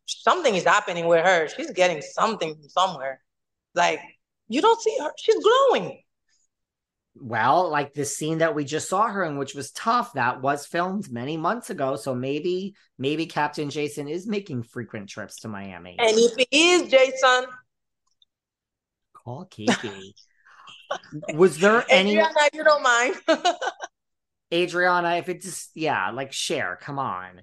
[0.05, 1.47] something is happening with her.
[1.49, 3.21] She's getting something from somewhere.
[3.73, 3.99] Like,
[4.47, 5.11] you don't see her.
[5.17, 5.99] She's glowing.
[7.19, 10.67] well, like this scene that we just saw her in, which was tough, that was
[10.67, 11.95] filmed many months ago.
[11.95, 15.95] So maybe, maybe Captain Jason is making frequent trips to Miami.
[15.97, 17.45] And if he is, Jason,
[19.13, 20.15] Call Kiki.
[21.33, 23.15] was there any Adriana, you don't mind.
[24.53, 25.15] Adriana?
[25.15, 27.41] If it just yeah, like share, come on.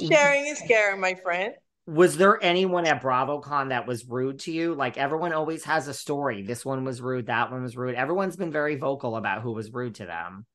[0.00, 1.54] Sharing is caring, my friend.
[1.86, 4.74] Was there anyone at BravoCon that was rude to you?
[4.74, 6.42] Like everyone always has a story.
[6.42, 7.96] This one was rude, that one was rude.
[7.96, 10.46] Everyone's been very vocal about who was rude to them.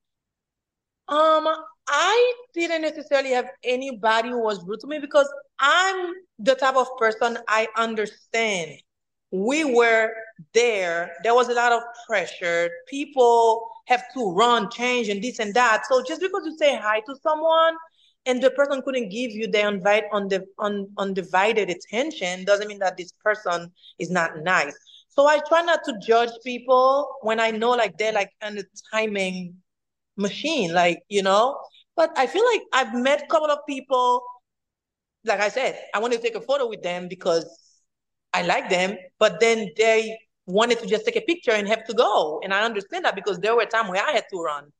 [1.08, 1.46] Um,
[1.86, 6.86] I didn't necessarily have anybody who was rude to me because I'm the type of
[6.98, 8.72] person I understand.
[9.30, 10.10] We were
[10.54, 11.12] there.
[11.22, 12.70] There was a lot of pressure.
[12.88, 15.84] People have to run, change, and this and that.
[15.88, 17.74] So just because you say hi to someone,
[18.26, 22.78] and the person couldn't give you the invite on the un- undivided attention, doesn't mean
[22.80, 24.74] that this person is not nice.
[25.08, 28.62] So I try not to judge people when I know like they're like on a
[28.92, 29.56] timing
[30.16, 31.58] machine, like, you know.
[31.96, 34.22] But I feel like I've met a couple of people,
[35.24, 37.46] like I said, I want to take a photo with them because
[38.32, 41.94] I like them, but then they wanted to just take a picture and have to
[41.94, 42.40] go.
[42.42, 44.72] And I understand that because there were times where I had to run.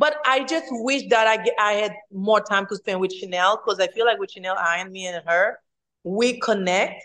[0.00, 3.78] But I just wish that I I had more time to spend with Chanel because
[3.78, 5.58] I feel like with Chanel, I and me and her,
[6.04, 7.04] we connect.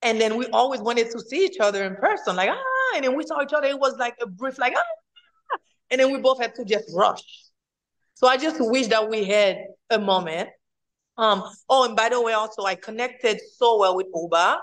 [0.00, 3.14] And then we always wanted to see each other in person, like, ah, and then
[3.16, 3.66] we saw each other.
[3.68, 5.58] It was like a brief, like, ah,
[5.90, 7.22] and then we both had to just rush.
[8.14, 9.58] So I just wish that we had
[9.90, 10.48] a moment.
[11.18, 14.56] Um, oh, and by the way, also I connected so well with Ubah.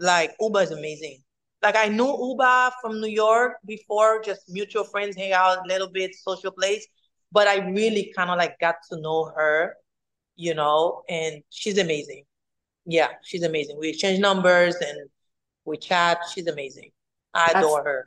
[0.00, 1.22] Like Ubah is amazing.
[1.62, 5.90] Like I knew Ubah from New York before, just mutual friends, hang out a little
[5.90, 6.86] bit, social place.
[7.32, 9.74] But I really kind of like got to know her,
[10.36, 12.24] you know, and she's amazing.
[12.86, 13.76] Yeah, she's amazing.
[13.78, 15.10] We exchange numbers and
[15.64, 16.18] we chat.
[16.32, 16.90] She's amazing.
[17.34, 18.06] I That's- adore her.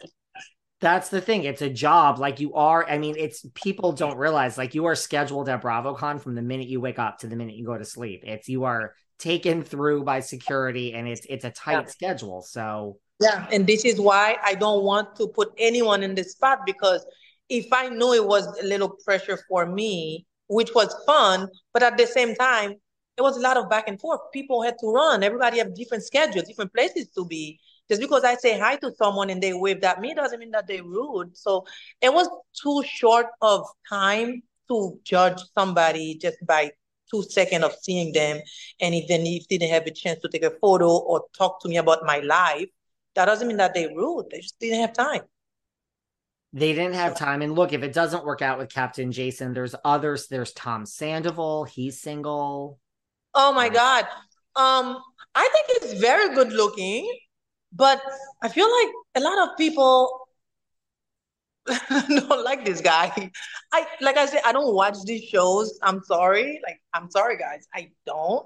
[0.80, 1.44] That's the thing.
[1.44, 2.18] It's a job.
[2.18, 6.20] Like you are, I mean, it's people don't realize like you are scheduled at BravoCon
[6.20, 8.24] from the minute you wake up to the minute you go to sleep.
[8.26, 11.86] It's you are taken through by security and it's it's a tight Yeah.
[11.86, 12.42] schedule.
[12.42, 16.66] So Yeah, and this is why I don't want to put anyone in the spot
[16.66, 17.06] because
[17.50, 21.98] if I know it was a little pressure for me, which was fun, but at
[21.98, 22.72] the same time,
[23.18, 24.22] it was a lot of back and forth.
[24.34, 25.22] People had to run.
[25.22, 27.60] Everybody have different schedules, different places to be.
[27.90, 30.66] Just because I say hi to someone and they waved at me doesn't mean that
[30.68, 31.38] they're rude.
[31.38, 31.66] So
[32.02, 32.28] it was
[32.60, 36.72] too short of time to judge somebody just by
[37.12, 38.40] two seconds of seeing them.
[38.80, 41.78] And if they didn't have a chance to take a photo or talk to me
[41.78, 42.70] about my life,
[43.16, 44.30] that doesn't mean that they ruled.
[44.32, 45.22] They just didn't have time.
[46.54, 47.42] they didn't have time.
[47.42, 50.28] And look, if it doesn't work out with Captain Jason, there's others.
[50.28, 51.64] There's Tom Sandoval.
[51.66, 52.80] He's single.
[53.34, 53.70] Oh my.
[53.70, 54.06] God.
[54.56, 54.98] Um,
[55.36, 57.10] I think he's very good looking,
[57.72, 58.02] but
[58.42, 60.28] I feel like a lot of people
[61.90, 63.32] don't like this guy.
[63.72, 65.78] I like I said, I don't watch these shows.
[65.84, 66.60] I'm sorry.
[66.66, 67.68] Like, I'm sorry, guys.
[67.74, 68.46] I don't.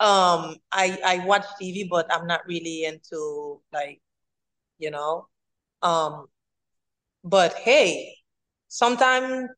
[0.00, 4.00] Um, I I watch TV, but I'm not really into like,
[4.78, 5.28] you know.
[5.82, 6.26] Um,
[7.24, 8.16] but hey,
[8.68, 9.48] sometimes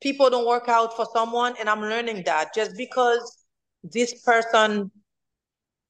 [0.00, 3.44] people don't work out for someone, and I'm learning that just because
[3.82, 4.90] this person,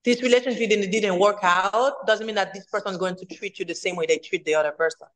[0.04, 3.58] this relationship didn't, didn't work out, doesn't mean that this person is going to treat
[3.58, 5.08] you the same way they treat the other person.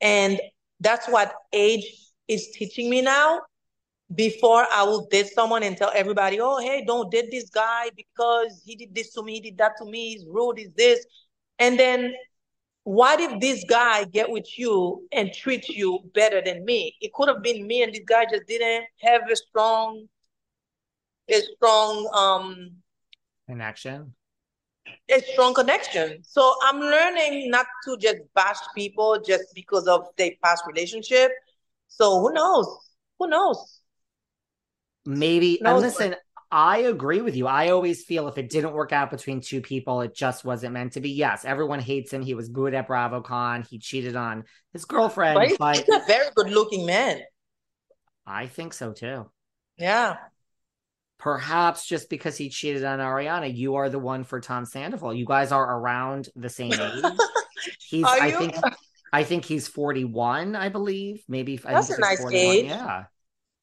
[0.00, 0.40] And
[0.80, 1.84] that's what age
[2.28, 3.40] is teaching me now.
[4.14, 8.62] Before I will date someone and tell everybody, oh, hey, don't date this guy because
[8.64, 11.04] he did this to me, he did that to me, he's rude, he's this.
[11.58, 12.14] And then
[12.84, 16.96] what if this guy get with you and treat you better than me?
[17.00, 20.06] It could have been me and this guy just didn't have a strong,
[21.28, 22.76] a strong um
[23.46, 24.14] Connection.
[25.10, 26.22] a strong connection.
[26.22, 31.30] So I'm learning not to just bash people just because of their past relationship.
[31.88, 32.68] So who knows?
[33.18, 33.80] Who knows?
[35.06, 35.58] Maybe.
[35.62, 36.14] No, and listen,
[36.50, 37.46] I agree with you.
[37.46, 40.92] I always feel if it didn't work out between two people, it just wasn't meant
[40.92, 41.10] to be.
[41.10, 42.22] Yes, everyone hates him.
[42.22, 43.66] He was good at BravoCon.
[43.68, 47.20] He cheated on his girlfriend, But he's, but he's a very good looking man.
[48.26, 49.30] I think so too.
[49.76, 50.16] Yeah.
[51.18, 55.14] Perhaps just because he cheated on Ariana, you are the one for Tom Sandoval.
[55.14, 57.04] You guys are around the same age.
[57.88, 58.38] He's, Are I you?
[58.38, 58.54] think,
[59.12, 60.54] I think he's forty-one.
[60.54, 61.58] I believe, maybe.
[61.64, 62.54] I That's think a nice 41.
[62.54, 62.64] age.
[62.66, 63.04] Yeah,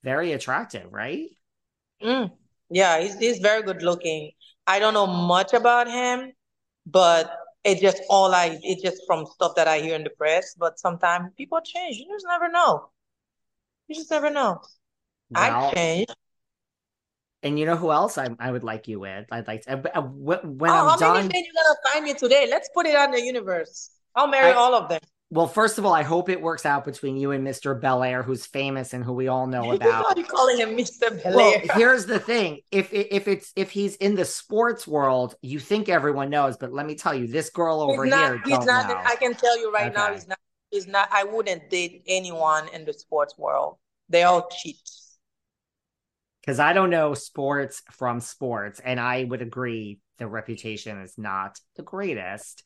[0.06, 1.30] very attractive, right?
[2.02, 2.32] Mm.
[2.70, 4.32] Yeah, he's he's very good looking.
[4.68, 6.32] I don't know much about him,
[6.86, 7.32] but
[7.64, 10.56] it just all I it's just from stuff that I hear in the press.
[10.58, 11.98] But sometimes people change.
[11.98, 12.92] You just never know.
[13.88, 14.62] You just never know.
[15.36, 16.08] I Well, change.
[17.44, 19.28] and you know who else I, I would like you with?
[19.32, 21.14] I'd like to, uh, when Oh, I'm how done.
[21.14, 22.48] many men you gonna find me today?
[22.50, 23.92] Let's put it on the universe.
[24.16, 25.02] I'll marry I- all of them.
[25.32, 27.80] Well, first of all, I hope it works out between you and Mr.
[27.80, 30.04] Belair, who's famous and who we all know about.
[30.04, 31.20] Why are you calling him Mr.
[31.26, 35.90] Well, here's the thing: if if it's if he's in the sports world, you think
[35.90, 38.32] everyone knows, but let me tell you, this girl over he's not.
[38.32, 38.88] here He's not.
[38.88, 39.02] know.
[39.04, 40.40] I can tell you right now, he's not.
[40.70, 41.10] He's not.
[41.12, 43.78] I wouldn't date anyone in the sports world.
[44.10, 44.78] They all cheat.
[46.42, 51.60] because I don't know sports from sports, and I would agree the reputation is not
[51.76, 52.64] the greatest.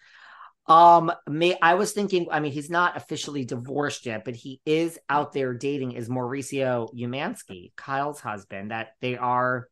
[0.70, 5.00] Um, may I was thinking, I mean, he's not officially divorced yet, but he is
[5.10, 9.68] out there dating is Mauricio Umansky, Kyle's husband, that they are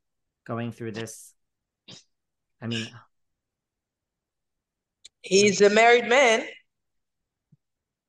[0.46, 1.34] going through this.
[2.60, 2.88] I mean,
[5.22, 6.46] He's a married man.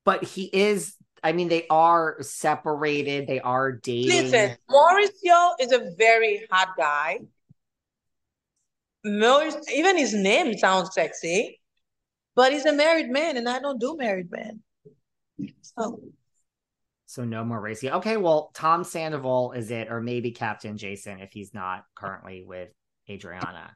[0.05, 3.27] but he is I mean, they are separated.
[3.27, 4.31] They are dating.
[4.31, 7.19] Listen, Mauricio is a very hot guy.
[9.05, 11.61] Maurice, even his name sounds sexy,
[12.39, 14.61] but he's a married man, and I don't do married men.
[15.61, 16.01] So
[17.05, 17.91] So no Mauricio.
[17.95, 22.69] Okay, well, Tom Sandoval is it, or maybe Captain Jason if he's not currently with
[23.11, 23.75] Adriana.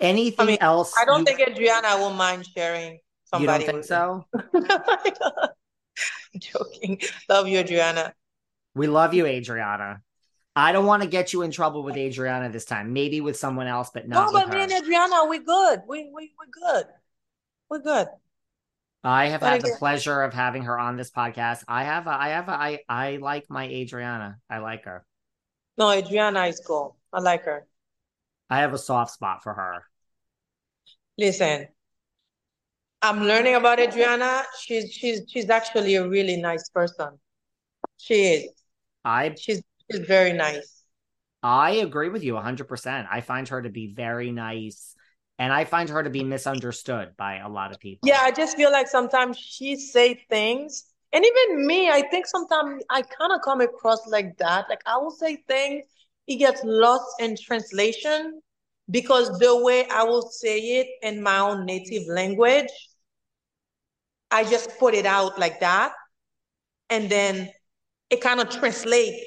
[0.00, 0.92] Anything mean, else?
[1.00, 3.66] I don't you- think Adriana will mind sharing you somebody.
[3.66, 4.24] don't think with so.
[6.34, 7.00] I'm joking.
[7.28, 8.12] Love you, Adriana.
[8.74, 10.02] We love you, Adriana.
[10.56, 12.92] I don't want to get you in trouble with Adriana this time.
[12.92, 15.82] Maybe with someone else, but not no, but with me and Adriana, we're good.
[15.86, 16.86] We we we're good.
[17.68, 18.08] We're good.
[19.02, 21.64] I have But had the pleasure of having her on this podcast.
[21.66, 24.38] I have, a, I have, a, I, I like my Adriana.
[24.50, 25.06] I like her.
[25.78, 26.98] No, Adriana is cool.
[27.10, 27.66] I like her.
[28.50, 29.84] I have a soft spot for her.
[31.16, 31.68] Listen,
[33.00, 34.42] I'm learning about Adriana.
[34.60, 37.18] She's she's she's actually a really nice person.
[37.96, 38.50] She is.
[39.04, 40.82] I, She's she's very nice.
[41.42, 43.08] I agree with you 100%.
[43.10, 44.94] I find her to be very nice,
[45.38, 48.08] and I find her to be misunderstood by a lot of people.
[48.08, 52.82] Yeah, I just feel like sometimes she say things, and even me, I think sometimes
[52.90, 54.66] I kind of come across like that.
[54.68, 55.84] Like I will say things,
[56.26, 58.40] it gets lost in translation
[58.90, 62.68] because the way I will say it in my own native language,
[64.30, 65.92] I just put it out like that,
[66.90, 67.50] and then
[68.10, 69.24] it kind of translates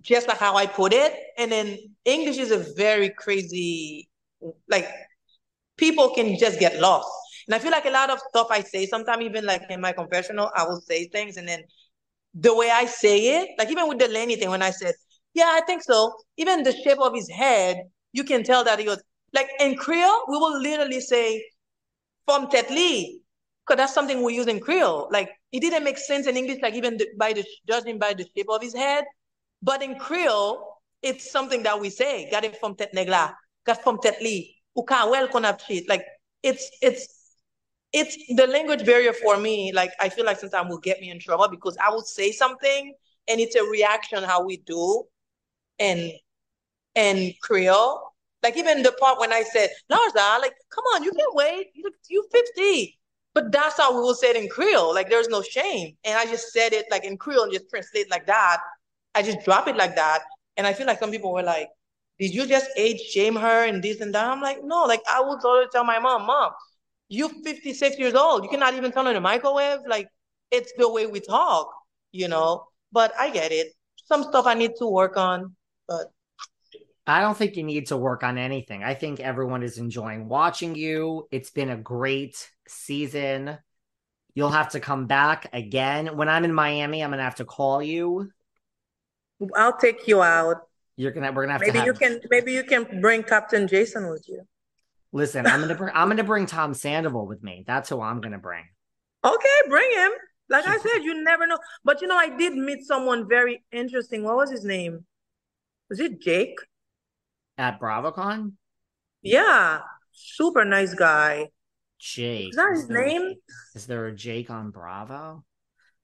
[0.00, 1.14] just like how I put it.
[1.38, 4.08] And then English is a very crazy,
[4.68, 4.88] like
[5.76, 7.08] people can just get lost.
[7.46, 9.92] And I feel like a lot of stuff I say, sometimes even like in my
[9.92, 11.62] confessional, I will say things and then
[12.34, 14.94] the way I say it, like even with the Lenny thing, when I said,
[15.34, 17.78] yeah, I think so, even the shape of his head,
[18.12, 21.44] you can tell that he was like in Creole, we will literally say
[22.26, 23.20] from Tetli,
[23.66, 25.08] because that's something we use in Creole.
[25.10, 28.26] Like it didn't make sense in English, like even the, by the judging by the
[28.36, 29.04] shape of his head.
[29.62, 30.66] But in Creole,
[31.02, 32.28] it's something that we say.
[32.30, 33.34] Got it from Tet Negla,
[33.66, 35.88] got from Tetli, uka well konap cheat.
[35.88, 36.04] Like
[36.42, 37.06] it's it's
[37.92, 39.72] it's the language barrier for me.
[39.72, 42.94] Like I feel like sometimes will get me in trouble because I will say something
[43.28, 45.04] and it's a reaction how we do
[45.78, 46.12] and
[46.94, 48.12] and Creole.
[48.42, 51.68] Like even the part when I said, Larsa, like, come on, you can wait.
[51.74, 52.96] You you 50.
[53.32, 54.94] But that's how we will say it in Creole.
[54.94, 55.96] Like there's no shame.
[56.04, 58.58] And I just said it like in Creole and just translate like that.
[59.14, 60.20] I just drop it like that.
[60.56, 61.68] And I feel like some people were like,
[62.18, 64.26] did you just age shame her and this and that?
[64.26, 66.52] I'm like, no, like I would totally tell my mom, mom,
[67.08, 68.44] you're 56 years old.
[68.44, 69.80] You cannot even turn on the microwave.
[69.88, 70.08] Like
[70.50, 71.72] it's the way we talk,
[72.12, 72.66] you know.
[72.92, 73.68] But I get it.
[74.04, 75.54] Some stuff I need to work on.
[75.88, 76.12] But
[77.06, 78.84] I don't think you need to work on anything.
[78.84, 81.26] I think everyone is enjoying watching you.
[81.30, 83.58] It's been a great season.
[84.34, 86.16] You'll have to come back again.
[86.16, 88.30] When I'm in Miami, I'm gonna have to call you.
[89.56, 90.56] I'll take you out.
[90.96, 93.66] You're gonna we're gonna have Maybe to have you can maybe you can bring Captain
[93.66, 94.42] Jason with you.
[95.12, 97.64] listen, I'm gonna bring I'm gonna bring Tom Sandoval with me.
[97.66, 98.64] That's who I'm gonna bring.
[99.24, 100.10] Okay, bring him.
[100.48, 101.58] Like I said, you never know.
[101.84, 104.24] But you know, I did meet someone very interesting.
[104.24, 105.04] What was his name?
[105.88, 106.58] Was it Jake?
[107.56, 108.52] At BravoCon?
[109.22, 109.80] Yeah,
[110.12, 111.48] super nice guy.
[111.98, 112.50] Jake.
[112.50, 113.34] Is that his there- name?
[113.74, 115.44] Is there a Jake on Bravo?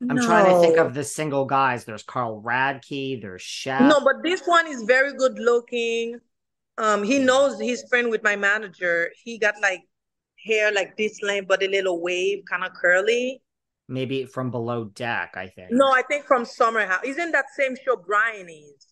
[0.02, 1.84] I'm trying to think of the single guys.
[1.84, 3.80] There's Carl Radke, there's Chef.
[3.80, 6.20] No, but this one is very good looking.
[6.78, 9.10] Um, he knows he's friend with my manager.
[9.24, 9.80] He got like
[10.44, 13.42] hair like this length, but a little wave, kind of curly.
[13.88, 15.68] Maybe from below deck, I think.
[15.70, 17.04] No, I think from Summer House.
[17.04, 18.86] In that same show Brian is.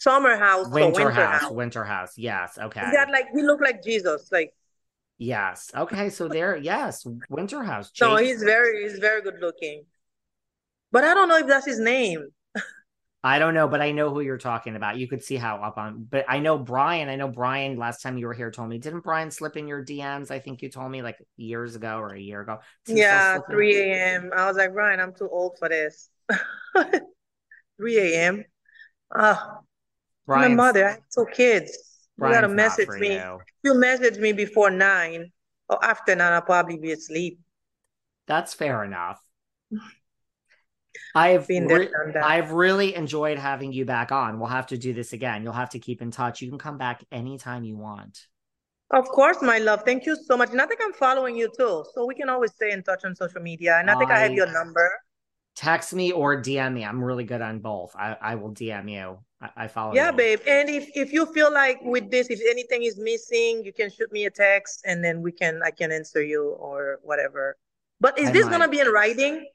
[0.00, 1.52] Summer House Winter, Winter House, House.
[1.52, 2.12] Winter House.
[2.16, 2.58] Yes.
[2.58, 2.84] Okay.
[2.84, 4.30] He got like he looked like Jesus.
[4.32, 4.52] Like
[5.18, 5.70] Yes.
[5.74, 6.10] Okay.
[6.10, 7.90] So there, yes, Winterhouse.
[8.00, 9.84] No, he's very he's very good looking.
[10.92, 12.28] But I don't know if that's his name.
[13.26, 14.98] I don't know, but I know who you're talking about.
[14.98, 17.08] You could see how up on, but I know Brian.
[17.08, 17.76] I know Brian.
[17.76, 20.30] Last time you were here, told me didn't Brian slip in your DMs?
[20.30, 22.58] I think you told me like years ago or a year ago.
[22.86, 24.30] Yeah, 3 a.m.
[24.36, 26.08] I was like, Brian, I'm too old for this.
[27.78, 28.44] 3 a.m.
[29.12, 29.58] Ah,
[30.28, 31.95] my mother, I have two kids.
[32.18, 33.14] You gotta message me.
[33.14, 33.38] you.
[33.62, 35.32] You message me before nine
[35.68, 37.40] or after nine, I'll probably be asleep.
[38.26, 39.20] That's fair enough.
[41.14, 44.38] I've Been there, re- I've really enjoyed having you back on.
[44.38, 45.42] We'll have to do this again.
[45.42, 46.40] You'll have to keep in touch.
[46.40, 48.26] You can come back anytime you want.
[48.90, 49.82] Of course, my love.
[49.84, 50.50] Thank you so much.
[50.50, 51.84] And I think I'm following you too.
[51.92, 53.76] So we can always stay in touch on social media.
[53.78, 54.90] And I think I, have your number.
[55.56, 56.84] Text me or DM me.
[56.84, 57.96] I'm really good on both.
[57.96, 59.18] I, I will DM you.
[59.40, 60.16] I, I follow Yeah, you.
[60.16, 60.40] babe.
[60.46, 64.12] And if, if you feel like with this, if anything is missing, you can shoot
[64.12, 67.56] me a text and then we can I can answer you or whatever.
[68.00, 68.50] But is I this might.
[68.52, 69.46] gonna be in writing?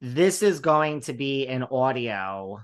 [0.00, 2.60] This is going to be an audio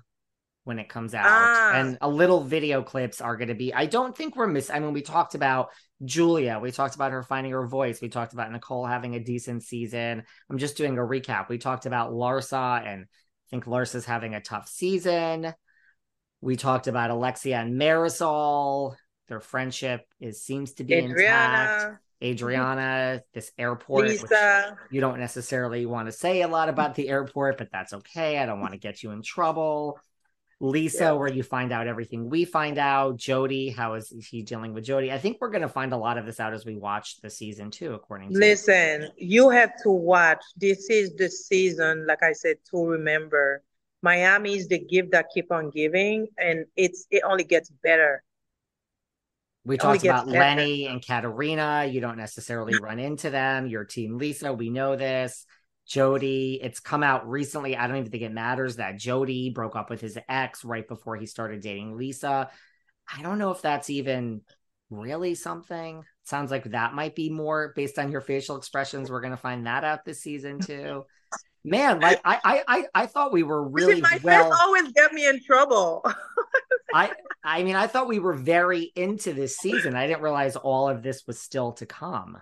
[0.65, 1.73] when it comes out, Ah.
[1.75, 3.75] and a little video clips are going to be.
[3.75, 4.77] I don't think we're missing.
[4.77, 5.71] I mean, we talked about
[6.05, 6.59] Julia.
[6.61, 8.01] We talked about her finding her voice.
[8.01, 10.23] We talked about Nicole having a decent season.
[10.49, 11.49] I'm just doing a recap.
[11.49, 15.53] We talked about Larsa, and I think Larsa's having a tough season.
[16.41, 18.95] We talked about Alexia and Marysol.
[19.29, 21.13] Their friendship is seems to be intact.
[21.21, 24.05] Adriana, Adriana, this airport.
[24.07, 24.21] which-
[24.91, 28.39] you don't necessarily want to say a lot about the airport, but that's okay.
[28.39, 29.99] I don't want to get you in trouble.
[30.63, 31.13] Lisa, Yeah.
[31.13, 33.17] where you find out everything we find out.
[33.17, 35.11] Jody, how is he dealing with Jody?
[35.11, 37.29] I think we're going to find a lot of this out as we watch the
[37.29, 40.41] season too, according to Listen, you have to watch.
[40.57, 43.65] This is the season, like I said, to remember.
[44.03, 48.23] Miami is the gift that keep on giving, and it's it only gets better.
[49.65, 50.39] We It talked about better.
[50.39, 51.87] Lenny and Katharina.
[51.91, 53.67] You don't necessarily run into them.
[53.67, 54.53] Your team, Lisa.
[54.53, 55.45] We know this.
[55.87, 57.77] Jody, it's come out recently.
[57.77, 61.17] I don't even think it matters that Jody broke up with his ex right before
[61.17, 62.51] he started dating Lisa.
[63.15, 64.43] I don't know if that's even
[64.91, 66.05] really something.
[66.25, 69.11] Sounds like that might be more based on your facial expressions.
[69.11, 71.05] We're gonna find that out this season too.
[71.65, 74.53] Man, like I I I, I thought we were really my well.
[74.61, 76.05] always get me in trouble.
[76.95, 77.11] I
[77.45, 79.95] I mean, I thought we were very into this season.
[79.95, 82.39] I didn't realize all of this was still to come.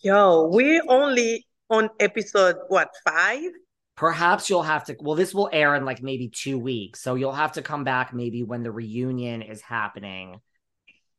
[0.00, 3.50] Yo, we only on episode what five?
[3.96, 4.96] Perhaps you'll have to.
[5.00, 8.12] Well, this will air in like maybe two weeks, so you'll have to come back
[8.14, 10.40] maybe when the reunion is happening,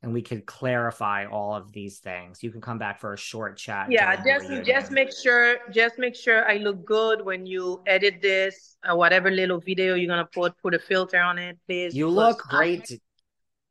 [0.02, 2.42] and we could clarify all of these things.
[2.42, 3.92] You can come back for a short chat.
[3.92, 8.78] Yeah, just just make sure just make sure I look good when you edit this
[8.88, 10.58] or whatever little video you're gonna put.
[10.62, 11.96] Put a filter on it, please.
[11.96, 13.00] You look I- great.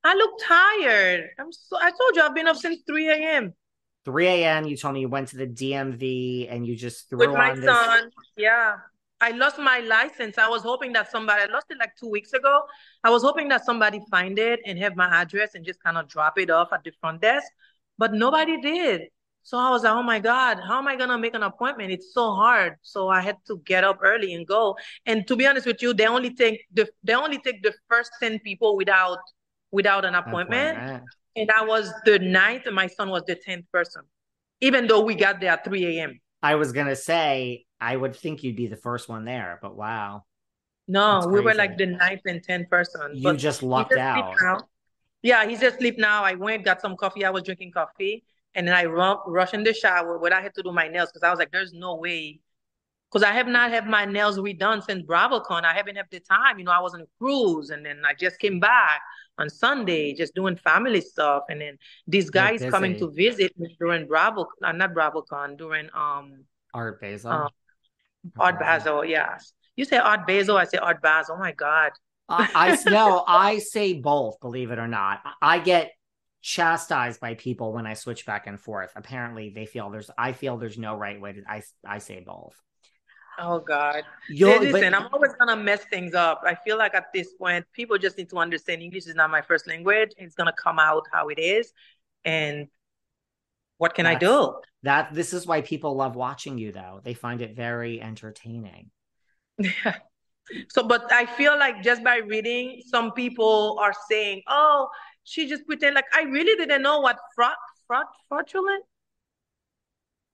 [0.03, 1.31] I look tired.
[1.39, 3.55] I'm so I told you I've been up since 3 a.m.
[4.05, 4.67] 3 a.m.
[4.67, 7.61] You told me you went to the DMV and you just threw with my on
[7.61, 7.71] this.
[7.71, 8.11] son.
[8.37, 8.77] Yeah.
[9.21, 10.39] I lost my license.
[10.39, 12.63] I was hoping that somebody, I lost it like two weeks ago.
[13.05, 16.09] I was hoping that somebody find it and have my address and just kind of
[16.09, 17.47] drop it off at the front desk,
[17.99, 19.03] but nobody did.
[19.43, 21.93] So I was like, oh my God, how am I gonna make an appointment?
[21.93, 22.77] It's so hard.
[22.83, 24.77] So I had to get up early and go.
[25.07, 28.11] And to be honest with you, they only take the they only take the first
[28.21, 29.19] 10 people without
[29.71, 30.77] without an appointment.
[30.77, 31.05] Appointment.
[31.37, 34.03] And I was the ninth, and my son was the 10th person,
[34.61, 36.21] even though we got there at 3 a.m.
[36.43, 40.25] I was gonna say I would think you'd be the first one there, but wow,
[40.89, 43.13] No, we were like the ninth and tenth person.
[43.15, 44.35] you just lucked out.
[44.43, 44.59] now.
[45.23, 46.25] Yeah, he's asleep now.
[46.25, 47.25] I went, got some coffee.
[47.25, 48.25] I was drinking coffee,
[48.55, 50.19] and then I run, rush in the shower.
[50.19, 52.41] But I had to do my nails because I was like, "There's no way,"
[53.09, 55.65] because I have not had my nails redone since BravoCon.
[55.65, 56.59] I haven't had the time.
[56.59, 59.01] You know, I was on a cruise, and then I just came back
[59.41, 64.07] on Sunday, just doing family stuff, and then these guys coming to visit me during
[64.07, 67.31] Bravo, uh, not BravoCon, during um Art Basil.
[67.31, 67.49] Uh,
[68.39, 69.05] Art Basel.
[69.05, 71.37] Yes, you say Art Basel, I say Art Basel.
[71.37, 71.93] Oh my God.
[72.29, 74.39] I, I no, I say both.
[74.41, 75.91] Believe it or not, I get
[76.43, 78.93] chastised by people when I switch back and forth.
[78.95, 80.11] Apparently, they feel there's.
[80.17, 81.43] I feel there's no right way to.
[81.49, 82.55] I I say both.
[83.41, 84.05] Oh God.
[84.29, 86.43] You'll, listen, but I'm always gonna mess things up.
[86.45, 89.41] I feel like at this point, people just need to understand English is not my
[89.41, 90.11] first language.
[90.19, 91.73] It's gonna come out how it is.
[92.25, 92.69] And
[93.79, 94.55] what can I do?
[94.83, 97.01] that this is why people love watching you, though.
[97.03, 98.91] They find it very entertaining.
[99.59, 99.97] Yeah.
[100.69, 104.89] So, but I feel like just by reading, some people are saying, "Oh,
[105.23, 107.55] she just pretend like I really didn't know what fraud,
[107.87, 108.85] fraud, fraudulent."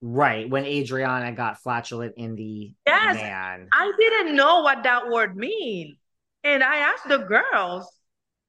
[0.02, 3.14] Right when Adriana got flatulent in the Yes.
[3.14, 3.68] man.
[3.72, 5.96] I didn't know what that word mean.
[6.44, 7.90] And I asked the girls,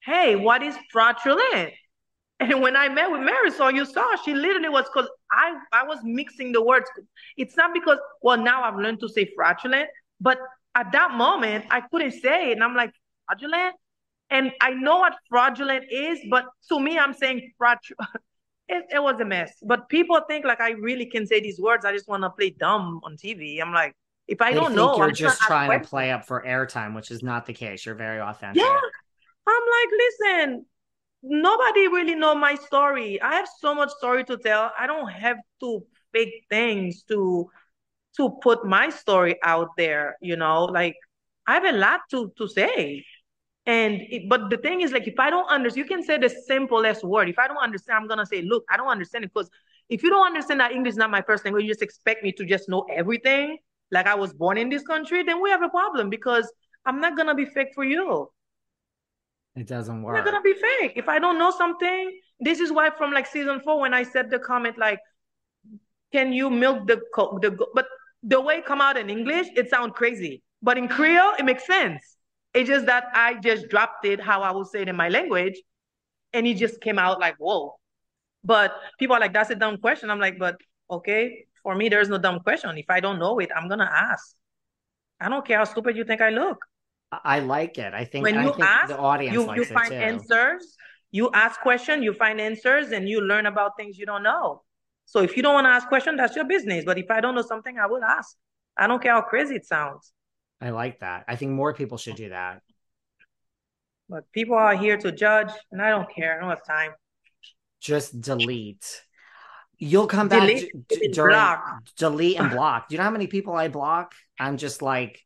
[0.03, 1.73] hey, what is fraudulent?
[2.39, 5.97] And when I met with Marysol, you saw she literally was because I, I was
[6.03, 6.85] mixing the words.
[7.35, 9.89] It's not because, well, now I've learned to say fraudulent,
[10.21, 10.37] but
[10.75, 12.51] at that moment, I couldn't say it.
[12.51, 12.91] And I'm like,
[13.25, 13.73] fraudulent?
[14.29, 18.11] And I know what fraudulent is, but to me, I'm saying fraudulent.
[18.69, 19.53] It, it was a mess.
[19.63, 21.85] But people think like I really can say these words.
[21.85, 23.61] I just want to play dumb on TV.
[23.61, 23.95] I'm like,
[24.27, 26.95] if I They don't know, you're I'm just gonna trying to play up for airtime,
[26.95, 27.85] which is not the case.
[27.85, 28.61] You're very authentic.
[28.63, 28.79] Yeah.
[29.47, 30.65] I'm like, listen,
[31.23, 33.21] nobody really know my story.
[33.21, 34.71] I have so much story to tell.
[34.77, 37.49] I don't have to fake things to
[38.17, 40.95] to put my story out there, you know, like
[41.47, 43.05] I have a lot to to say.
[43.67, 46.29] And it, but the thing is, like, if I don't understand, you can say the
[46.29, 47.27] simplest word.
[47.27, 49.49] If I don't understand, I'm gonna say, look, I don't understand it because
[49.89, 52.31] if you don't understand that English is not my first language, you just expect me
[52.31, 53.57] to just know everything,
[53.91, 56.51] like I was born in this country, then we have a problem because
[56.85, 58.29] I'm not gonna be fake for you.
[59.55, 60.17] It doesn't work.
[60.17, 60.93] I'm not gonna be fake.
[60.95, 64.29] If I don't know something, this is why from like season four, when I said
[64.29, 64.99] the comment, like
[66.13, 67.87] can you milk the co- the go-" but
[68.23, 70.41] the way it come out in English, it sounds crazy.
[70.61, 72.16] But in Creole, it makes sense.
[72.57, 75.61] It's just that I just dropped it how I would say it in my language,
[76.33, 77.75] and it just came out like whoa.
[78.43, 80.09] But people are like, that's a dumb question.
[80.09, 80.55] I'm like, but
[80.89, 82.77] okay, for me, there's no dumb question.
[82.77, 84.35] If I don't know it, I'm gonna ask.
[85.19, 86.57] I don't care how stupid you think I look.
[87.11, 87.93] I like it.
[87.93, 90.75] I think When I you think ask, the audience you you find answers.
[91.11, 94.63] You ask questions, you find answers, and you learn about things you don't know.
[95.05, 96.83] So if you don't want to ask questions, that's your business.
[96.85, 98.35] But if I don't know something, I will ask.
[98.77, 100.11] I don't care how crazy it sounds.
[100.59, 101.25] I like that.
[101.27, 102.61] I think more people should do that.
[104.09, 106.37] But people are here to judge, and I don't care.
[106.37, 106.91] I don't have time.
[107.79, 109.03] Just delete.
[109.77, 111.83] You'll come back Delete d- d- during block.
[111.97, 112.87] delete and block.
[112.89, 114.15] Do you know how many people I block?
[114.39, 115.23] I'm just like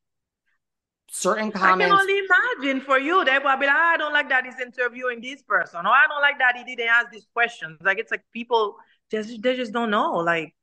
[1.10, 1.94] certain comments.
[1.94, 2.22] I can only
[2.60, 3.24] imagine for you.
[3.24, 6.22] They will be like, I don't like that he's interviewing this person, or I don't
[6.22, 7.78] like that he didn't ask these questions.
[7.82, 8.76] Like it's like people
[9.10, 10.16] just they just don't know.
[10.16, 10.54] Like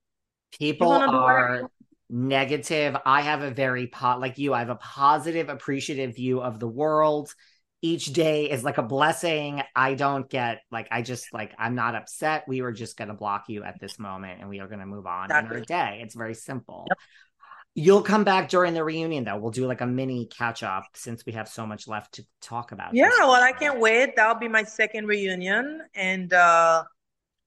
[0.52, 1.70] people wanna do whatever are
[2.10, 2.96] negative.
[3.04, 4.54] I have a very pot like you.
[4.54, 7.34] I have a positive, appreciative view of the world.
[7.80, 9.62] Each day is like a blessing.
[9.76, 12.44] I don't get like I just like I'm not upset.
[12.48, 15.30] We were just gonna block you at this moment, and we are gonna move on
[15.30, 16.00] in our day.
[16.02, 16.88] It's very simple.
[17.74, 19.36] You'll come back during the reunion though.
[19.36, 22.72] We'll do like a mini catch up since we have so much left to talk
[22.72, 22.94] about.
[22.94, 24.16] yeah, well, I can't wait.
[24.16, 26.82] That'll be my second reunion, and uh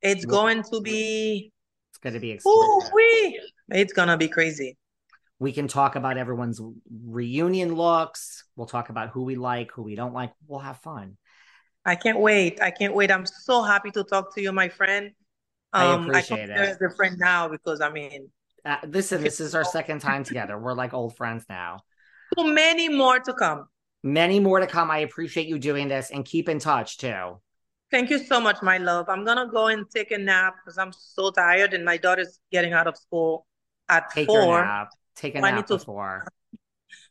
[0.01, 1.51] it's Well- going to be
[1.89, 3.41] It's gonna be ooh exquisite.
[3.71, 4.77] It's gonna be crazy.
[5.39, 6.61] We can talk about everyone's
[7.03, 8.43] reunion looks.
[8.55, 10.31] We'll talk about who we like, who we don't like.
[10.47, 11.17] We'll have fun.
[11.83, 12.61] I can't wait.
[12.61, 13.09] I can't wait.
[13.11, 15.11] I'm so happy to talk to you, my friend.
[15.73, 16.69] I Um, appreciate consider it.
[16.69, 18.29] as a friend now because I mean,
[18.63, 20.59] Uh, listen, this is our second time together.
[20.59, 21.79] We're like old friends now.
[22.37, 23.67] so many more to come.
[24.03, 24.91] Many more to come.
[24.91, 27.39] I appreciate you doing this and keep in touch too.
[27.89, 29.09] Thank you so much, my love.
[29.09, 32.73] I'm gonna go and take a nap because I'm so tired and my daughter's getting
[32.73, 33.45] out of school
[33.91, 34.41] at Take four.
[34.41, 34.89] your nap.
[35.15, 36.25] Take a nap to- before.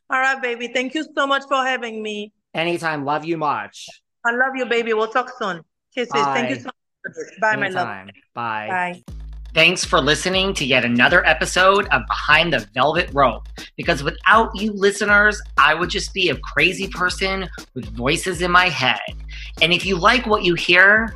[0.09, 0.67] All right, baby.
[0.67, 2.33] Thank you so much for having me.
[2.53, 3.05] Anytime.
[3.05, 3.87] Love you much.
[4.25, 4.93] I love you, baby.
[4.93, 5.61] We'll talk soon.
[5.95, 6.11] Kisses.
[6.13, 7.15] Thank you so much.
[7.39, 8.09] Bye, my love.
[8.33, 8.67] Bye.
[8.67, 9.03] Bye.
[9.53, 13.47] Thanks for listening to yet another episode of Behind the Velvet Rope.
[13.75, 18.69] Because without you listeners, I would just be a crazy person with voices in my
[18.69, 18.99] head.
[19.61, 21.15] And if you like what you hear,